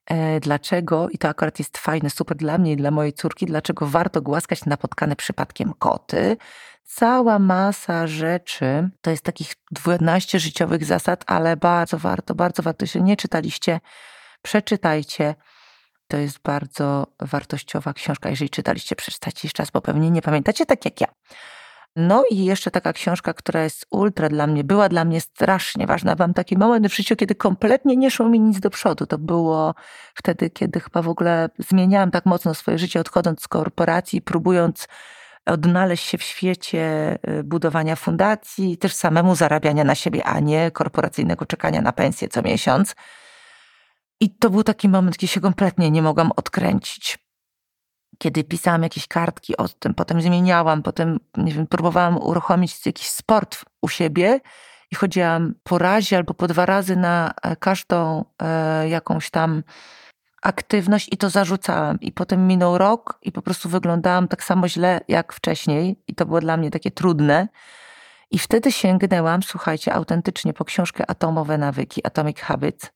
e, 0.05 0.39
dlaczego, 0.39 1.09
i 1.09 1.17
to 1.17 1.27
akurat 1.27 1.59
jest 1.59 1.77
fajne, 1.77 2.09
super 2.09 2.37
dla 2.37 2.57
mnie 2.57 2.71
i 2.71 2.75
dla 2.75 2.91
mojej 2.91 3.13
córki, 3.13 3.45
dlaczego 3.45 3.87
warto 3.87 4.21
głaskać 4.21 4.65
napotkane 4.65 5.15
przypadkiem 5.15 5.73
koty, 5.79 6.37
cała 6.85 7.39
masa 7.39 8.07
rzeczy. 8.07 8.89
To 9.01 9.11
jest 9.11 9.23
takich 9.23 9.53
12 9.71 10.39
życiowych 10.39 10.85
zasad, 10.85 11.23
ale 11.27 11.57
bardzo 11.57 11.97
warto, 11.97 12.35
bardzo 12.35 12.63
warto. 12.63 12.83
Jeśli 12.83 13.03
nie 13.03 13.17
czytaliście, 13.17 13.79
przeczytajcie. 14.41 15.35
To 16.07 16.17
jest 16.17 16.39
bardzo 16.39 17.07
wartościowa 17.19 17.93
książka. 17.93 18.29
Jeżeli 18.29 18.49
czytaliście, 18.49 18.95
przeczytajcie 18.95 19.39
jeszcze 19.43 19.63
raz, 19.63 19.71
bo 19.71 19.81
pewnie 19.81 20.11
nie 20.11 20.21
pamiętacie, 20.21 20.65
tak 20.65 20.85
jak 20.85 21.01
ja. 21.01 21.07
No 21.95 22.23
i 22.29 22.45
jeszcze 22.45 22.71
taka 22.71 22.93
książka, 22.93 23.33
która 23.33 23.63
jest 23.63 23.85
ultra 23.89 24.29
dla 24.29 24.47
mnie, 24.47 24.63
była 24.63 24.89
dla 24.89 25.05
mnie 25.05 25.21
strasznie 25.21 25.87
ważna. 25.87 26.15
Mam 26.19 26.33
taki 26.33 26.57
moment 26.57 26.87
w 26.87 26.95
życiu, 26.95 27.15
kiedy 27.15 27.35
kompletnie 27.35 27.95
nie 27.95 28.11
szło 28.11 28.29
mi 28.29 28.39
nic 28.39 28.59
do 28.59 28.69
przodu. 28.69 29.05
To 29.05 29.17
było 29.17 29.75
wtedy, 30.13 30.49
kiedy 30.49 30.79
chyba 30.79 31.01
w 31.01 31.09
ogóle 31.09 31.49
zmieniałam 31.57 32.11
tak 32.11 32.25
mocno 32.25 32.53
swoje 32.53 32.77
życie, 32.77 32.99
odchodząc 32.99 33.41
z 33.41 33.47
korporacji, 33.47 34.21
próbując 34.21 34.87
odnaleźć 35.45 36.05
się 36.05 36.17
w 36.17 36.23
świecie 36.23 37.17
y, 37.29 37.43
budowania 37.43 37.95
fundacji, 37.95 38.77
też 38.77 38.93
samemu 38.93 39.35
zarabiania 39.35 39.83
na 39.83 39.95
siebie, 39.95 40.23
a 40.23 40.39
nie 40.39 40.71
korporacyjnego 40.71 41.45
czekania 41.45 41.81
na 41.81 41.91
pensję 41.91 42.27
co 42.27 42.41
miesiąc. 42.41 42.95
I 44.19 44.29
to 44.29 44.49
był 44.49 44.63
taki 44.63 44.89
moment, 44.89 45.17
kiedy 45.17 45.33
się 45.33 45.41
kompletnie 45.41 45.91
nie 45.91 46.01
mogłam 46.01 46.31
odkręcić. 46.35 47.19
Kiedy 48.17 48.43
pisałam 48.43 48.83
jakieś 48.83 49.07
kartki 49.07 49.57
o 49.57 49.67
tym, 49.67 49.93
potem 49.93 50.21
zmieniałam, 50.21 50.83
potem 50.83 51.19
nie 51.37 51.53
wiem, 51.53 51.67
próbowałam 51.67 52.17
uruchomić 52.17 52.85
jakiś 52.85 53.07
sport 53.07 53.65
u 53.81 53.89
siebie 53.89 54.39
i 54.91 54.95
chodziłam 54.95 55.53
po 55.63 55.77
razie 55.77 56.17
albo 56.17 56.33
po 56.33 56.47
dwa 56.47 56.65
razy 56.65 56.95
na 56.95 57.33
e, 57.41 57.55
każdą 57.55 58.25
e, 58.41 58.89
jakąś 58.89 59.29
tam 59.29 59.63
aktywność 60.45 61.09
i 61.11 61.17
to 61.17 61.29
zarzucałam. 61.29 61.99
I 61.99 62.11
potem 62.11 62.47
minął 62.47 62.77
rok 62.77 63.19
i 63.21 63.31
po 63.31 63.41
prostu 63.41 63.69
wyglądałam 63.69 64.27
tak 64.27 64.43
samo 64.43 64.67
źle 64.67 65.01
jak 65.07 65.33
wcześniej 65.33 66.03
i 66.07 66.15
to 66.15 66.25
było 66.25 66.39
dla 66.39 66.57
mnie 66.57 66.71
takie 66.71 66.91
trudne. 66.91 67.47
I 68.31 68.39
wtedy 68.39 68.71
sięgnęłam, 68.71 69.43
słuchajcie, 69.43 69.93
autentycznie 69.93 70.53
po 70.53 70.65
książkę 70.65 71.03
Atomowe 71.07 71.57
Nawyki, 71.57 72.07
Atomic 72.07 72.39
Habits. 72.39 72.91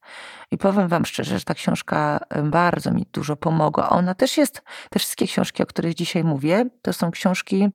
I 0.51 0.57
powiem 0.57 0.87
wam 0.87 1.05
szczerze, 1.05 1.39
że 1.39 1.45
ta 1.45 1.53
książka 1.53 2.19
bardzo 2.43 2.91
mi 2.91 3.05
dużo 3.11 3.35
pomogła. 3.35 3.89
Ona 3.89 4.15
też 4.15 4.37
jest, 4.37 4.61
te 4.89 4.99
wszystkie 4.99 5.27
książki, 5.27 5.63
o 5.63 5.65
których 5.65 5.93
dzisiaj 5.93 6.23
mówię, 6.23 6.65
to 6.81 6.93
są 6.93 7.11
książki, 7.11 7.69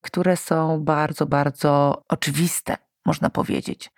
które 0.00 0.36
są 0.36 0.80
bardzo, 0.80 1.26
bardzo 1.26 2.02
oczywiste, 2.08 2.76
można 3.06 3.30
powiedzieć. 3.30 3.90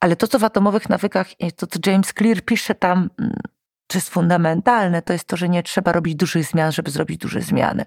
Ale 0.00 0.16
to, 0.16 0.28
co 0.28 0.38
w 0.38 0.44
atomowych 0.44 0.88
nawykach, 0.88 1.28
to 1.56 1.66
co 1.66 1.90
James 1.90 2.12
Clear 2.18 2.42
pisze 2.42 2.74
tam, 2.74 3.10
czy 3.88 3.98
jest 3.98 4.10
fundamentalne, 4.10 5.02
to 5.02 5.12
jest 5.12 5.24
to, 5.24 5.36
że 5.36 5.48
nie 5.48 5.62
trzeba 5.62 5.92
robić 5.92 6.14
dużych 6.14 6.44
zmian, 6.44 6.72
żeby 6.72 6.90
zrobić 6.90 7.18
duże 7.18 7.40
zmiany. 7.40 7.84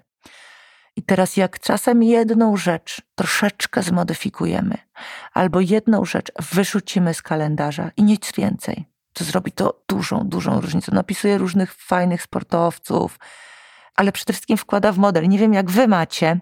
I 0.96 1.02
teraz, 1.02 1.36
jak 1.36 1.60
czasem 1.60 2.02
jedną 2.02 2.56
rzecz 2.56 3.02
troszeczkę 3.14 3.82
zmodyfikujemy, 3.82 4.78
albo 5.34 5.60
jedną 5.60 6.04
rzecz 6.04 6.32
wyrzucimy 6.52 7.14
z 7.14 7.22
kalendarza 7.22 7.90
i 7.96 8.02
nic 8.02 8.32
więcej, 8.32 8.84
to 9.12 9.24
zrobi 9.24 9.52
to 9.52 9.82
dużą, 9.88 10.28
dużą 10.28 10.60
różnicę. 10.60 10.92
Napisuje 10.94 11.38
różnych 11.38 11.74
fajnych 11.74 12.22
sportowców, 12.22 13.18
ale 13.94 14.12
przede 14.12 14.32
wszystkim 14.32 14.56
wkłada 14.56 14.92
w 14.92 14.98
model. 14.98 15.28
Nie 15.28 15.38
wiem, 15.38 15.54
jak 15.54 15.70
wy 15.70 15.88
macie, 15.88 16.40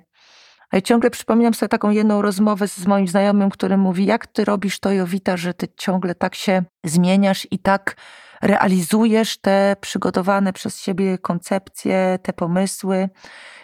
ale 0.71 0.83
ciągle 0.83 1.11
przypominam 1.11 1.55
sobie 1.55 1.69
taką 1.69 1.91
jedną 1.91 2.23
rozmowę 2.23 2.69
z 2.69 2.87
moim 2.87 3.09
znajomym, 3.09 3.51
który 3.51 3.77
mówi: 3.77 4.07
Jak 4.07 4.27
ty 4.27 4.45
robisz 4.45 4.81
to, 4.81 4.93
Jowita, 4.93 5.37
że 5.37 5.55
ty 5.55 5.69
ciągle 5.77 6.15
tak 6.15 6.35
się 6.35 6.63
zmieniasz 6.85 7.47
i 7.51 7.59
tak 7.59 7.97
realizujesz 8.43 9.39
te 9.39 9.77
przygotowane 9.81 10.53
przez 10.53 10.81
siebie 10.81 11.19
koncepcje, 11.19 12.19
te 12.23 12.33
pomysły 12.33 13.09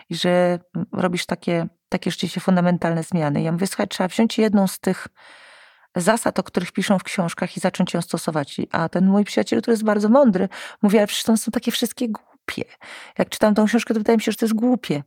i 0.09 0.15
że 0.15 0.59
robisz 0.93 1.27
takie, 1.27 1.67
takie 1.89 2.11
rzeczywiście 2.11 2.41
fundamentalne 2.41 3.03
zmiany. 3.03 3.43
Ja 3.43 3.53
mówię, 3.53 3.67
słuchaj, 3.67 3.89
trzeba 3.89 4.09
wziąć 4.09 4.39
jedną 4.39 4.67
z 4.67 4.79
tych 4.79 5.09
zasad, 5.97 6.39
o 6.39 6.43
których 6.43 6.73
piszą 6.73 6.99
w 6.99 7.03
książkach 7.03 7.57
i 7.57 7.61
zacząć 7.61 7.95
ją 7.95 8.03
stosować. 8.03 8.57
A 8.73 8.89
ten 8.89 9.07
mój 9.07 9.25
przyjaciel, 9.25 9.63
który 9.63 9.73
jest 9.73 9.85
bardzo 9.85 10.09
mądry, 10.09 10.49
mówi, 10.83 10.99
ale 10.99 11.07
przecież 11.07 11.25
to 11.25 11.37
są 11.37 11.51
takie 11.51 11.71
wszystkie 11.71 12.09
głupie. 12.09 12.65
Jak 13.19 13.29
czytam 13.29 13.55
tą 13.55 13.67
książkę, 13.67 13.95
to 13.95 14.01
wydaje 14.01 14.17
mi 14.17 14.23
się, 14.23 14.33
że 14.33 14.39
to 14.39 14.45
jest 14.45 14.55
głupie. 14.55 15.03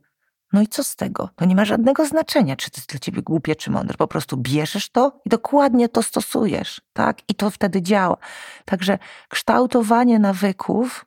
No 0.52 0.60
i 0.60 0.68
co 0.68 0.84
z 0.84 0.96
tego? 0.96 1.28
To 1.36 1.44
nie 1.44 1.54
ma 1.54 1.64
żadnego 1.64 2.06
znaczenia, 2.06 2.56
czy 2.56 2.70
to 2.70 2.76
jest 2.76 2.90
dla 2.90 2.98
ciebie 2.98 3.22
głupie, 3.22 3.56
czy 3.56 3.70
mądre. 3.70 3.96
Po 3.96 4.08
prostu 4.08 4.36
bierzesz 4.36 4.88
to 4.88 5.20
i 5.24 5.28
dokładnie 5.28 5.88
to 5.88 6.02
stosujesz, 6.02 6.80
tak? 6.92 7.18
I 7.28 7.34
to 7.34 7.50
wtedy 7.50 7.82
działa. 7.82 8.16
Także 8.64 8.98
kształtowanie 9.28 10.18
nawyków 10.18 11.06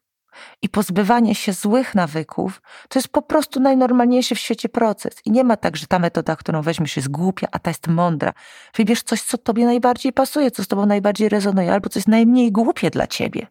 i 0.62 0.70
pozbywanie 0.70 1.36
się 1.36 1.54
złych 1.54 1.96
nawyków 1.96 2.62
to 2.90 3.00
jest 3.00 3.10
po 3.10 3.22
prostu 3.22 3.60
najnormalniejszy 3.60 4.36
w 4.36 4.40
świecie 4.40 4.70
proces. 4.70 5.14
I 5.26 5.32
nie 5.32 5.44
ma 5.44 5.58
tak, 5.58 5.78
że 5.78 5.88
ta 5.88 6.00
metoda, 6.00 6.36
którą 6.36 6.62
weźmiesz, 6.62 6.96
jest 6.96 7.10
głupia, 7.10 7.48
a 7.52 7.60
ta 7.60 7.70
jest 7.70 7.88
mądra. 7.88 8.34
Wybierz 8.76 9.04
coś, 9.04 9.22
co 9.22 9.38
tobie 9.38 9.66
najbardziej 9.66 10.14
pasuje, 10.14 10.52
co 10.52 10.64
z 10.64 10.68
tobą 10.68 10.86
najbardziej 10.86 11.30
rezonuje, 11.30 11.74
albo 11.74 11.90
coś 11.90 12.08
najmniej 12.08 12.52
głupie 12.52 12.90
dla 12.90 13.08
ciebie. 13.08 13.48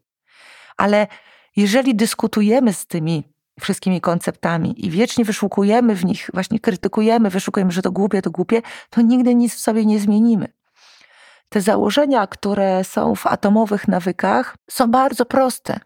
Ale 0.76 1.06
jeżeli 1.56 1.94
dyskutujemy 1.94 2.72
z 2.72 2.86
tymi 2.86 3.31
wszystkimi 3.60 4.00
konceptami 4.00 4.86
i 4.86 4.90
wiecznie 4.90 5.24
wyszukujemy 5.24 5.94
w 5.94 6.04
nich, 6.04 6.30
właśnie 6.34 6.60
krytykujemy, 6.60 7.30
wyszukujemy, 7.30 7.72
że 7.72 7.82
to 7.82 7.92
głupie, 7.92 8.22
to 8.22 8.30
głupie, 8.30 8.62
to 8.90 9.00
nigdy 9.02 9.34
nic 9.34 9.54
w 9.54 9.60
sobie 9.60 9.86
nie 9.86 9.98
zmienimy. 9.98 10.52
Te 11.48 11.60
założenia, 11.60 12.26
które 12.26 12.84
są 12.84 13.14
w 13.14 13.26
atomowych 13.26 13.88
nawykach, 13.88 14.56
są 14.70 14.90
bardzo 14.90 15.24
proste. 15.26 15.80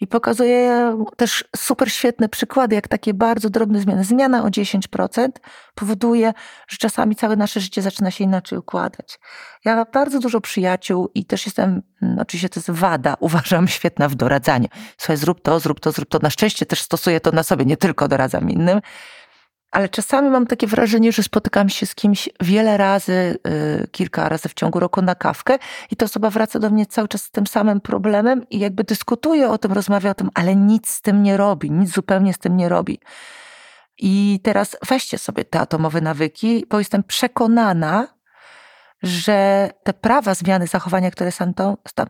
I 0.00 0.06
pokazuje 0.06 0.96
też 1.16 1.44
super 1.56 1.92
świetne 1.92 2.28
przykłady, 2.28 2.74
jak 2.74 2.88
takie 2.88 3.14
bardzo 3.14 3.50
drobne 3.50 3.80
zmiany. 3.80 4.04
Zmiana 4.04 4.44
o 4.44 4.48
10% 4.48 5.28
powoduje, 5.74 6.32
że 6.68 6.76
czasami 6.76 7.16
całe 7.16 7.36
nasze 7.36 7.60
życie 7.60 7.82
zaczyna 7.82 8.10
się 8.10 8.24
inaczej 8.24 8.58
układać. 8.58 9.18
Ja 9.64 9.76
mam 9.76 9.84
bardzo 9.92 10.18
dużo 10.18 10.40
przyjaciół 10.40 11.10
i 11.14 11.24
też 11.24 11.46
jestem, 11.46 11.82
mm, 12.02 12.18
oczywiście 12.18 12.48
to 12.48 12.60
jest 12.60 12.70
wada, 12.70 13.16
uważam, 13.20 13.68
świetna 13.68 14.08
w 14.08 14.14
doradzaniu. 14.14 14.68
Słuchaj, 14.98 15.16
zrób 15.16 15.42
to, 15.42 15.60
zrób 15.60 15.80
to, 15.80 15.92
zrób 15.92 16.08
to. 16.08 16.18
Na 16.22 16.30
szczęście 16.30 16.66
też 16.66 16.80
stosuję 16.80 17.20
to 17.20 17.32
na 17.32 17.42
sobie, 17.42 17.64
nie 17.64 17.76
tylko 17.76 18.08
doradzam 18.08 18.50
innym. 18.50 18.80
Ale 19.78 19.88
czasami 19.88 20.30
mam 20.30 20.46
takie 20.46 20.66
wrażenie, 20.66 21.12
że 21.12 21.22
spotykam 21.22 21.68
się 21.68 21.86
z 21.86 21.94
kimś 21.94 22.28
wiele 22.40 22.76
razy, 22.76 23.38
yy, 23.44 23.88
kilka 23.92 24.28
razy 24.28 24.48
w 24.48 24.54
ciągu 24.54 24.80
roku 24.80 25.02
na 25.02 25.14
kawkę 25.14 25.58
i 25.90 25.96
ta 25.96 26.04
osoba 26.04 26.30
wraca 26.30 26.58
do 26.58 26.70
mnie 26.70 26.86
cały 26.86 27.08
czas 27.08 27.22
z 27.22 27.30
tym 27.30 27.46
samym 27.46 27.80
problemem 27.80 28.48
i 28.50 28.58
jakby 28.58 28.84
dyskutuje 28.84 29.50
o 29.50 29.58
tym, 29.58 29.72
rozmawia 29.72 30.10
o 30.10 30.14
tym, 30.14 30.30
ale 30.34 30.56
nic 30.56 30.90
z 30.90 31.02
tym 31.02 31.22
nie 31.22 31.36
robi, 31.36 31.70
nic 31.70 31.94
zupełnie 31.94 32.34
z 32.34 32.38
tym 32.38 32.56
nie 32.56 32.68
robi. 32.68 33.00
I 33.98 34.40
teraz 34.42 34.76
weźcie 34.88 35.18
sobie 35.18 35.44
te 35.44 35.60
atomowe 35.60 36.00
nawyki, 36.00 36.64
bo 36.70 36.78
jestem 36.78 37.02
przekonana, 37.02 38.08
że 39.02 39.70
te 39.82 39.92
prawa 39.92 40.34
zmiany 40.34 40.66
zachowania, 40.66 41.10
które 41.10 41.30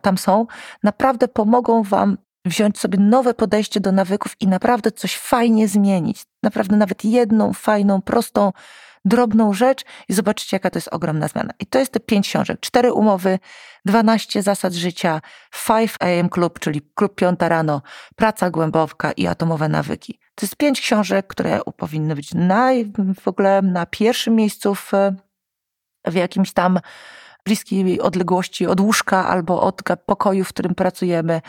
tam 0.03 0.19
są, 0.19 0.47
naprawdę 0.83 1.29
pomogą 1.29 1.83
Wam 1.83 2.19
wziąć 2.45 2.79
sobie 2.79 2.99
nowe 2.99 3.35
podejście 3.35 3.81
do 3.81 3.93
nawyków 3.93 4.37
i 4.41 4.47
naprawdę 4.47 4.93
coś 4.93 5.17
fajnie 5.17 5.69
zmienić. 5.69 6.23
Naprawdę 6.43 6.77
nawet 6.77 7.05
jedną 7.05 7.53
fajną, 7.53 8.03
prostą, 8.03 8.53
drobną 9.05 9.53
rzecz 9.53 9.85
i 10.09 10.15
zobaczycie, 10.15 10.57
jaka 10.57 10.71
to 10.71 10.79
jest 10.79 10.89
ogromna 10.89 11.29
zmiana. 11.29 11.53
I 11.61 11.67
to 11.67 11.79
jest 11.79 11.93
te 11.93 12.01
pięć 12.01 12.29
książek. 12.29 12.61
Cztery 12.61 12.93
umowy, 12.93 13.39
12 13.85 14.43
zasad 14.43 14.73
życia, 14.73 15.21
5 15.69 15.95
AM 16.01 16.29
Club, 16.29 16.59
czyli 16.59 16.83
klub 16.95 17.15
piąta 17.15 17.49
rano, 17.49 17.83
praca 18.17 18.51
głęboka 18.51 19.13
i 19.13 19.27
atomowe 19.27 19.69
nawyki. 19.69 20.19
To 20.35 20.47
jest 20.47 20.57
pięć 20.57 20.81
książek, 20.81 21.27
które 21.27 21.61
powinny 21.77 22.15
być 22.15 22.35
naj, 22.35 22.93
w 23.21 23.29
ogóle 23.29 23.63
na 23.63 23.87
pierwszym 23.87 24.35
miejscu 24.35 24.75
w, 24.75 24.93
w 26.07 26.15
jakimś 26.15 26.53
tam 26.53 26.81
bliskiej 27.45 28.01
odległości 28.01 28.67
od 28.67 28.81
łóżka 28.81 29.29
albo 29.29 29.63
od 29.63 29.83
pokoju, 30.07 30.45
w 30.45 30.49
którym 30.49 30.75
pracujemy. 30.75 31.41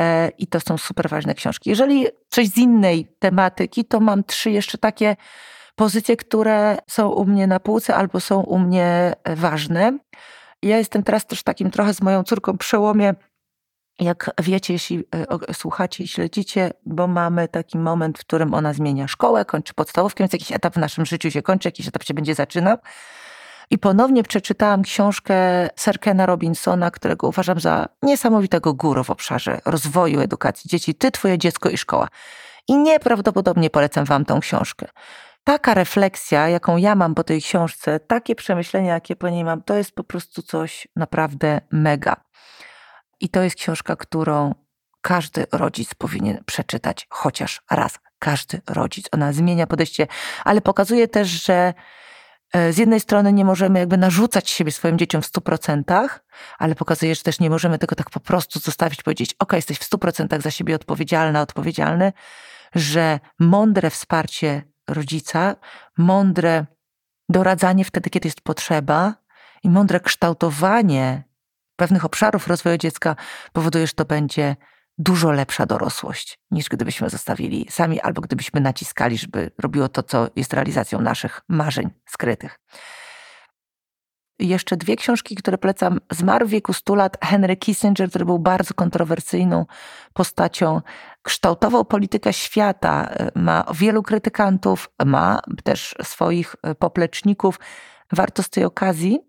E, 0.00 0.28
I 0.38 0.46
to 0.46 0.60
są 0.60 0.78
super 0.78 1.08
ważne 1.08 1.34
książki. 1.34 1.70
Jeżeli 1.70 2.06
coś 2.28 2.48
z 2.48 2.56
innej 2.56 3.16
tematyki, 3.18 3.84
to 3.84 4.00
mam 4.00 4.24
trzy 4.24 4.50
jeszcze 4.50 4.78
takie 4.78 5.16
pozycje, 5.74 6.16
które 6.16 6.78
są 6.86 7.08
u 7.08 7.24
mnie 7.24 7.46
na 7.46 7.60
półce 7.60 7.94
albo 7.94 8.20
są 8.20 8.40
u 8.40 8.58
mnie 8.58 9.12
ważne. 9.26 9.98
Ja 10.62 10.78
jestem 10.78 11.02
teraz 11.02 11.26
też 11.26 11.42
takim 11.42 11.70
trochę 11.70 11.94
z 11.94 12.02
moją 12.02 12.22
córką 12.22 12.58
przełomie 12.58 13.14
jak 14.00 14.30
wiecie, 14.42 14.72
jeśli 14.72 15.04
e, 15.48 15.54
słuchacie 15.54 16.04
i 16.04 16.08
śledzicie, 16.08 16.70
bo 16.86 17.06
mamy 17.06 17.48
taki 17.48 17.78
moment, 17.78 18.18
w 18.18 18.20
którym 18.20 18.54
ona 18.54 18.72
zmienia 18.72 19.08
szkołę, 19.08 19.44
kończy 19.44 19.74
podstawówkę, 19.74 20.24
więc 20.24 20.32
jakiś 20.32 20.52
etap 20.52 20.74
w 20.74 20.78
naszym 20.78 21.06
życiu 21.06 21.30
się 21.30 21.42
kończy, 21.42 21.68
jakiś 21.68 21.88
etap 21.88 22.02
się 22.02 22.14
będzie 22.14 22.34
zaczynał. 22.34 22.76
I 23.70 23.78
ponownie 23.78 24.22
przeczytałam 24.22 24.82
książkę 24.82 25.34
Serkena 25.76 26.26
Robinsona, 26.26 26.90
którego 26.90 27.28
uważam 27.28 27.60
za 27.60 27.88
niesamowitego 28.02 28.74
guru 28.74 29.04
w 29.04 29.10
obszarze 29.10 29.60
rozwoju 29.64 30.20
edukacji 30.20 30.70
dzieci. 30.70 30.94
Ty, 30.94 31.10
twoje 31.10 31.38
dziecko 31.38 31.68
i 31.68 31.78
szkoła. 31.78 32.08
I 32.68 32.76
nieprawdopodobnie 32.76 33.70
polecam 33.70 34.04
wam 34.04 34.24
tą 34.24 34.40
książkę. 34.40 34.86
Taka 35.44 35.74
refleksja, 35.74 36.48
jaką 36.48 36.76
ja 36.76 36.94
mam 36.94 37.14
po 37.14 37.24
tej 37.24 37.42
książce, 37.42 38.00
takie 38.00 38.34
przemyślenia, 38.34 38.94
jakie 38.94 39.16
po 39.16 39.28
niej 39.28 39.44
mam, 39.44 39.62
to 39.62 39.74
jest 39.74 39.94
po 39.94 40.04
prostu 40.04 40.42
coś 40.42 40.88
naprawdę 40.96 41.60
mega. 41.72 42.16
I 43.20 43.28
to 43.28 43.42
jest 43.42 43.56
książka, 43.56 43.96
którą 43.96 44.54
każdy 45.00 45.46
rodzic 45.52 45.94
powinien 45.94 46.44
przeczytać 46.46 47.06
chociaż 47.10 47.62
raz. 47.70 47.98
Każdy 48.18 48.60
rodzic. 48.68 49.08
Ona 49.12 49.32
zmienia 49.32 49.66
podejście, 49.66 50.06
ale 50.44 50.60
pokazuje 50.60 51.08
też, 51.08 51.28
że 51.28 51.74
z 52.70 52.78
jednej 52.78 53.00
strony 53.00 53.32
nie 53.32 53.44
możemy 53.44 53.78
jakby 53.78 53.96
narzucać 53.96 54.50
siebie 54.50 54.72
swoim 54.72 54.98
dzieciom 54.98 55.22
w 55.22 55.26
stu 55.26 55.40
procentach, 55.40 56.24
ale 56.58 56.74
pokazuje, 56.74 57.14
że 57.14 57.22
też 57.22 57.40
nie 57.40 57.50
możemy 57.50 57.78
tego 57.78 57.96
tak 57.96 58.10
po 58.10 58.20
prostu 58.20 58.58
zostawić, 58.58 59.02
powiedzieć, 59.02 59.34
ok, 59.38 59.52
jesteś 59.52 59.78
w 59.78 59.84
stu 59.84 59.98
procentach 59.98 60.42
za 60.42 60.50
siebie 60.50 60.74
odpowiedzialna, 60.74 61.42
odpowiedzialny, 61.42 62.12
że 62.74 63.20
mądre 63.38 63.90
wsparcie 63.90 64.62
rodzica, 64.88 65.56
mądre 65.98 66.66
doradzanie 67.28 67.84
wtedy, 67.84 68.10
kiedy 68.10 68.28
jest 68.28 68.40
potrzeba 68.40 69.14
i 69.62 69.70
mądre 69.70 70.00
kształtowanie 70.00 71.22
pewnych 71.76 72.04
obszarów 72.04 72.48
rozwoju 72.48 72.76
dziecka 72.76 73.16
powoduje, 73.52 73.86
że 73.86 73.92
to 73.92 74.04
będzie 74.04 74.56
dużo 75.00 75.30
lepsza 75.30 75.66
dorosłość, 75.66 76.38
niż 76.50 76.68
gdybyśmy 76.68 77.10
zostawili 77.10 77.66
sami, 77.70 78.00
albo 78.00 78.20
gdybyśmy 78.20 78.60
naciskali, 78.60 79.18
żeby 79.18 79.50
robiło 79.58 79.88
to, 79.88 80.02
co 80.02 80.28
jest 80.36 80.52
realizacją 80.52 81.00
naszych 81.00 81.40
marzeń 81.48 81.90
skrytych. 82.06 82.58
Jeszcze 84.38 84.76
dwie 84.76 84.96
książki, 84.96 85.36
które 85.36 85.58
polecam. 85.58 86.00
Zmarł 86.10 86.46
w 86.46 86.50
wieku 86.50 86.72
100 86.72 86.94
lat 86.94 87.16
Henry 87.24 87.56
Kissinger, 87.56 88.08
który 88.08 88.24
był 88.24 88.38
bardzo 88.38 88.74
kontrowersyjną 88.74 89.66
postacią. 90.12 90.80
Kształtował 91.22 91.84
politykę 91.84 92.32
świata, 92.32 93.10
ma 93.34 93.64
wielu 93.74 94.02
krytykantów, 94.02 94.90
ma 95.06 95.40
też 95.64 95.94
swoich 96.02 96.56
popleczników. 96.78 97.60
Warto 98.12 98.42
z 98.42 98.50
tej 98.50 98.64
okazji 98.64 99.20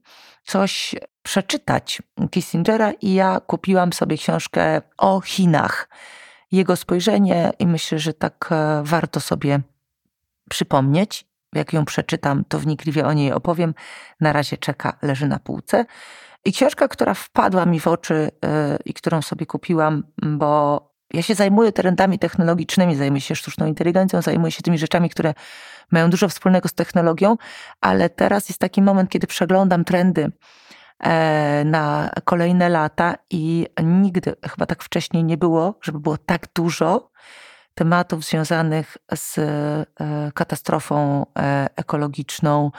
coś 0.44 0.96
przeczytać 1.24 2.02
Kissingera 2.32 2.92
i 2.92 3.14
ja 3.14 3.40
kupiłam 3.40 3.94
sobie 3.94 4.18
książkę 4.18 4.82
o 4.98 5.22
Chinach. 5.22 5.90
Jego 6.52 6.76
spojrzenie 6.76 7.52
i 7.60 7.68
myślę, 7.68 8.00
że 8.00 8.14
tak 8.14 8.50
e, 8.52 8.82
warto 8.84 9.20
sobie 9.20 9.60
przypomnieć. 10.50 11.26
Jak 11.54 11.74
ją 11.74 11.86
przeczytam, 11.86 12.44
to 12.48 12.60
wnikliwie 12.60 13.06
o 13.06 13.14
niej 13.14 13.32
opowiem. 13.32 13.74
Na 14.20 14.34
razie 14.34 14.58
czeka, 14.58 14.98
leży 15.02 15.28
na 15.28 15.40
półce. 15.40 15.86
I 16.46 16.54
książka, 16.54 16.88
która 16.88 17.14
wpadła 17.14 17.66
mi 17.66 17.80
w 17.80 17.88
oczy 17.88 18.32
yy, 18.44 18.50
i 18.86 18.94
którą 18.94 19.22
sobie 19.22 19.46
kupiłam, 19.46 20.04
bo 20.22 20.82
ja 21.14 21.22
się 21.22 21.36
zajmuję 21.36 21.72
trendami 21.72 22.20
technologicznymi, 22.20 22.96
zajmuję 22.96 23.22
się 23.22 23.36
sztuczną 23.36 23.66
inteligencją, 23.66 24.22
zajmuję 24.22 24.52
się 24.52 24.62
tymi 24.62 24.78
rzeczami, 24.78 25.10
które 25.10 25.34
mają 25.92 26.10
dużo 26.10 26.30
wspólnego 26.30 26.70
z 26.70 26.74
technologią, 26.74 27.38
ale 27.82 28.10
teraz 28.10 28.50
jest 28.50 28.60
taki 28.60 28.82
moment, 28.82 29.10
kiedy 29.10 29.28
przeglądam 29.28 29.86
trendy 29.86 30.24
e, 30.24 30.32
na 31.66 32.10
kolejne 32.24 32.70
lata 32.70 33.16
i 33.30 33.68
nigdy 33.84 34.36
chyba 34.50 34.66
tak 34.66 34.84
wcześniej 34.84 35.24
nie 35.24 35.38
było, 35.38 35.80
żeby 35.82 36.00
było 36.00 36.18
tak 36.18 36.48
dużo 36.56 37.12
tematów 37.74 38.26
związanych 38.26 38.98
z 39.16 39.38
e, 39.38 40.32
katastrofą 40.34 41.26
e, 41.40 41.70
ekologiczną, 41.76 42.72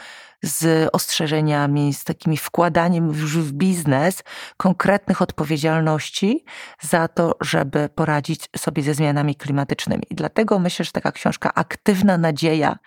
z 0.42 0.88
ostrzeżeniami, 0.92 1.94
z 1.94 2.04
takimi 2.04 2.36
wkładaniem 2.36 3.08
już 3.08 3.38
w 3.38 3.52
biznes 3.52 4.22
konkretnych 4.56 5.22
odpowiedzialności 5.22 6.44
za 6.80 7.08
to, 7.08 7.36
żeby 7.40 7.88
poradzić 7.94 8.48
sobie 8.56 8.82
ze 8.82 8.94
zmianami 8.94 9.34
klimatycznymi. 9.34 10.02
I 10.10 10.14
dlatego 10.14 10.58
myślę, 10.58 10.84
że 10.84 10.92
taka 10.92 11.12
książka 11.12 11.54
Aktywna 11.54 12.18
Nadzieja, 12.18 12.78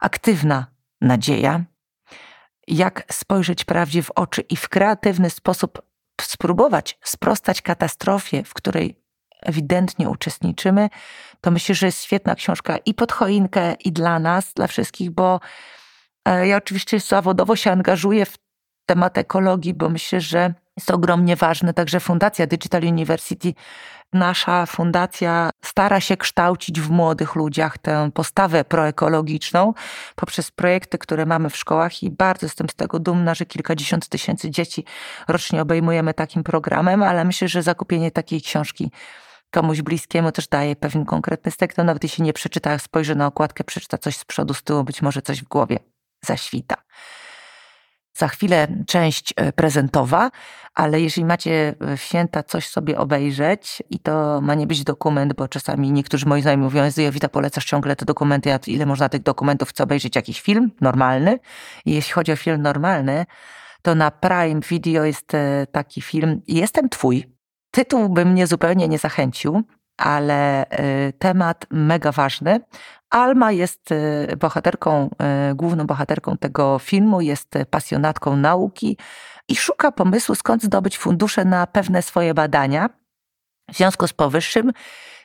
Aktywna 0.00 0.66
Nadzieja, 1.00 1.64
jak 2.68 3.04
spojrzeć 3.12 3.64
prawdzie 3.64 4.02
w 4.02 4.10
oczy 4.10 4.40
i 4.40 4.56
w 4.56 4.68
kreatywny 4.68 5.30
sposób 5.30 5.82
spróbować 6.20 6.98
sprostać 7.04 7.62
katastrofie, 7.62 8.44
w 8.44 8.54
której 8.54 9.02
ewidentnie 9.42 10.08
uczestniczymy, 10.08 10.88
to 11.40 11.50
myślę, 11.50 11.74
że 11.74 11.86
jest 11.86 12.02
świetna 12.02 12.34
książka 12.34 12.78
i 12.86 12.94
pod 12.94 13.12
choinkę, 13.12 13.74
i 13.74 13.92
dla 13.92 14.18
nas, 14.18 14.52
dla 14.54 14.66
wszystkich, 14.66 15.10
bo 15.10 15.40
e, 16.24 16.48
ja 16.48 16.56
oczywiście 16.56 17.00
zawodowo 17.00 17.56
się 17.56 17.70
angażuję 17.70 18.26
w 18.26 18.38
temat 18.86 19.18
ekologii, 19.18 19.74
bo 19.74 19.88
myślę, 19.88 20.20
że 20.20 20.54
jest 20.78 20.90
ogromnie 20.90 21.36
ważne. 21.36 21.74
Także 21.74 22.00
Fundacja 22.00 22.46
Digital 22.46 22.82
University, 22.82 23.54
nasza 24.12 24.66
fundacja 24.66 25.50
stara 25.64 26.00
się 26.00 26.16
kształcić 26.16 26.80
w 26.80 26.90
młodych 26.90 27.34
ludziach 27.34 27.78
tę 27.78 28.10
postawę 28.14 28.64
proekologiczną 28.64 29.74
poprzez 30.16 30.50
projekty, 30.50 30.98
które 30.98 31.26
mamy 31.26 31.50
w 31.50 31.56
szkołach 31.56 32.02
i 32.02 32.10
bardzo 32.10 32.46
jestem 32.46 32.68
z 32.68 32.74
tego 32.74 32.98
dumna, 32.98 33.34
że 33.34 33.46
kilkadziesiąt 33.46 34.08
tysięcy 34.08 34.50
dzieci 34.50 34.84
rocznie 35.28 35.62
obejmujemy 35.62 36.14
takim 36.14 36.44
programem, 36.44 37.02
ale 37.02 37.24
myślę, 37.24 37.48
że 37.48 37.62
zakupienie 37.62 38.10
takiej 38.10 38.42
książki 38.42 38.90
komuś 39.50 39.82
bliskiemu 39.82 40.32
też 40.32 40.48
daje 40.48 40.76
pewien 40.76 41.04
konkretny 41.04 41.50
stek, 41.50 41.74
to 41.74 41.84
nawet 41.84 42.02
jeśli 42.02 42.24
nie 42.24 42.32
przeczyta, 42.32 42.78
spojrzy 42.78 43.14
na 43.14 43.26
okładkę, 43.26 43.64
przeczyta 43.64 43.98
coś 43.98 44.16
z 44.16 44.24
przodu, 44.24 44.54
z 44.54 44.62
tyłu, 44.62 44.84
być 44.84 45.02
może 45.02 45.22
coś 45.22 45.42
w 45.42 45.48
głowie 45.48 45.78
zaświta. 46.24 46.76
Za 48.18 48.28
chwilę 48.28 48.68
część 48.86 49.34
e, 49.36 49.52
prezentowa, 49.52 50.30
ale 50.74 51.00
jeżeli 51.00 51.24
macie 51.24 51.74
w 51.80 52.00
święta 52.00 52.42
coś 52.42 52.68
sobie 52.68 52.98
obejrzeć 52.98 53.82
i 53.90 53.98
to 53.98 54.40
ma 54.40 54.54
nie 54.54 54.66
być 54.66 54.84
dokument, 54.84 55.34
bo 55.34 55.48
czasami 55.48 55.92
niektórzy 55.92 56.26
moi 56.26 56.42
znajomi 56.42 56.64
mówią, 56.64 56.82
Jowita 56.96 57.28
polecasz 57.28 57.64
ciągle 57.64 57.96
te 57.96 58.04
dokumenty, 58.04 58.54
a 58.54 58.58
ile 58.66 58.86
można 58.86 59.08
tych 59.08 59.22
dokumentów 59.22 59.68
chce 59.68 59.84
obejrzeć, 59.84 60.16
jakiś 60.16 60.40
film 60.40 60.70
normalny. 60.80 61.38
I 61.84 61.94
jeśli 61.94 62.12
chodzi 62.12 62.32
o 62.32 62.36
film 62.36 62.62
normalny, 62.62 63.26
to 63.82 63.94
na 63.94 64.10
Prime 64.10 64.60
Video 64.68 65.04
jest 65.04 65.34
e, 65.34 65.66
taki 65.72 66.02
film 66.02 66.40
Jestem 66.46 66.88
Twój, 66.88 67.38
Tytuł 67.70 68.08
by 68.08 68.24
mnie 68.24 68.46
zupełnie 68.46 68.88
nie 68.88 68.98
zachęcił, 68.98 69.62
ale 69.96 70.64
y, 70.64 71.12
temat 71.18 71.66
mega 71.70 72.12
ważny. 72.12 72.60
Alma 73.10 73.52
jest 73.52 73.92
y, 73.92 74.36
bohaterką, 74.36 75.10
y, 75.50 75.54
główną 75.54 75.86
bohaterką 75.86 76.36
tego 76.36 76.78
filmu, 76.78 77.20
jest 77.20 77.54
pasjonatką 77.70 78.36
nauki 78.36 78.96
i 79.48 79.56
szuka 79.56 79.92
pomysłu, 79.92 80.34
skąd 80.34 80.62
zdobyć 80.62 80.98
fundusze 80.98 81.44
na 81.44 81.66
pewne 81.66 82.02
swoje 82.02 82.34
badania. 82.34 82.90
W 83.70 83.76
związku 83.76 84.06
z 84.06 84.12
powyższym 84.12 84.72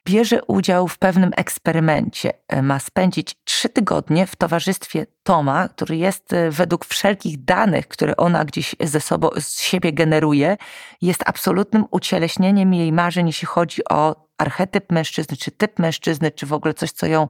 bierze 0.06 0.43
udział 0.48 0.88
w 0.88 0.98
pewnym 0.98 1.32
eksperymencie. 1.36 2.34
Ma 2.62 2.80
spędzić 2.80 3.36
trzy 3.43 3.69
tygodnie 3.69 4.28
w 4.28 4.36
towarzystwie 4.36 5.06
Toma, 5.24 5.67
który 5.67 5.98
jest 5.98 6.34
e, 6.34 6.52
według 6.52 6.86
wszelkich 6.86 7.46
danych, 7.46 7.88
które 7.88 8.17
ona 8.17 8.46
gdzieś 8.46 8.76
ze 8.80 9.00
sobą, 9.00 9.30
z 9.39 9.62
siebie 9.62 9.93
generuje, 9.93 10.58
jest 11.02 11.24
absolutnym 11.26 11.86
ucieleśnieniem 11.91 12.74
jej 12.74 12.91
marzeń, 12.91 13.28
jeśli 13.28 13.48
chodzi 13.48 13.82
o 13.89 14.15
archetyp 14.38 14.91
mężczyzny, 14.91 15.38
czy 15.38 15.52
typ 15.52 15.80
mężczyzny, 15.80 16.32
czy 16.32 16.46
w 16.46 16.54
ogóle 16.54 16.74
coś, 16.74 16.91
co 16.91 17.06
ją 17.06 17.28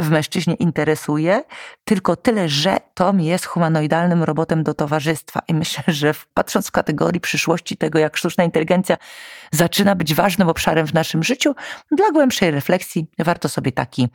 w 0.00 0.10
mężczyźnie 0.10 0.54
interesuje, 0.54 1.42
tylko 1.84 2.16
tyle, 2.16 2.48
że 2.48 2.76
Tom 2.94 3.20
jest 3.20 3.44
humanoidalnym 3.44 4.22
robotem 4.22 4.62
do 4.62 4.74
towarzystwa. 4.74 5.40
I 5.48 5.54
myślę, 5.54 5.84
że 5.86 6.14
patrząc 6.34 6.68
w 6.68 6.70
kategorii 6.70 7.20
przyszłości 7.20 7.76
tego, 7.76 7.98
jak 7.98 8.16
sztuczna 8.16 8.44
inteligencja 8.44 8.96
zaczyna 9.52 9.94
być 9.94 10.14
ważnym 10.14 10.48
obszarem 10.48 10.86
w 10.86 10.94
naszym 10.94 11.22
życiu, 11.22 11.54
dla 11.90 12.10
głębszej 12.10 12.50
refleksji 12.50 13.06
warto 13.18 13.48
sobie 13.48 13.72
taki 13.72 14.08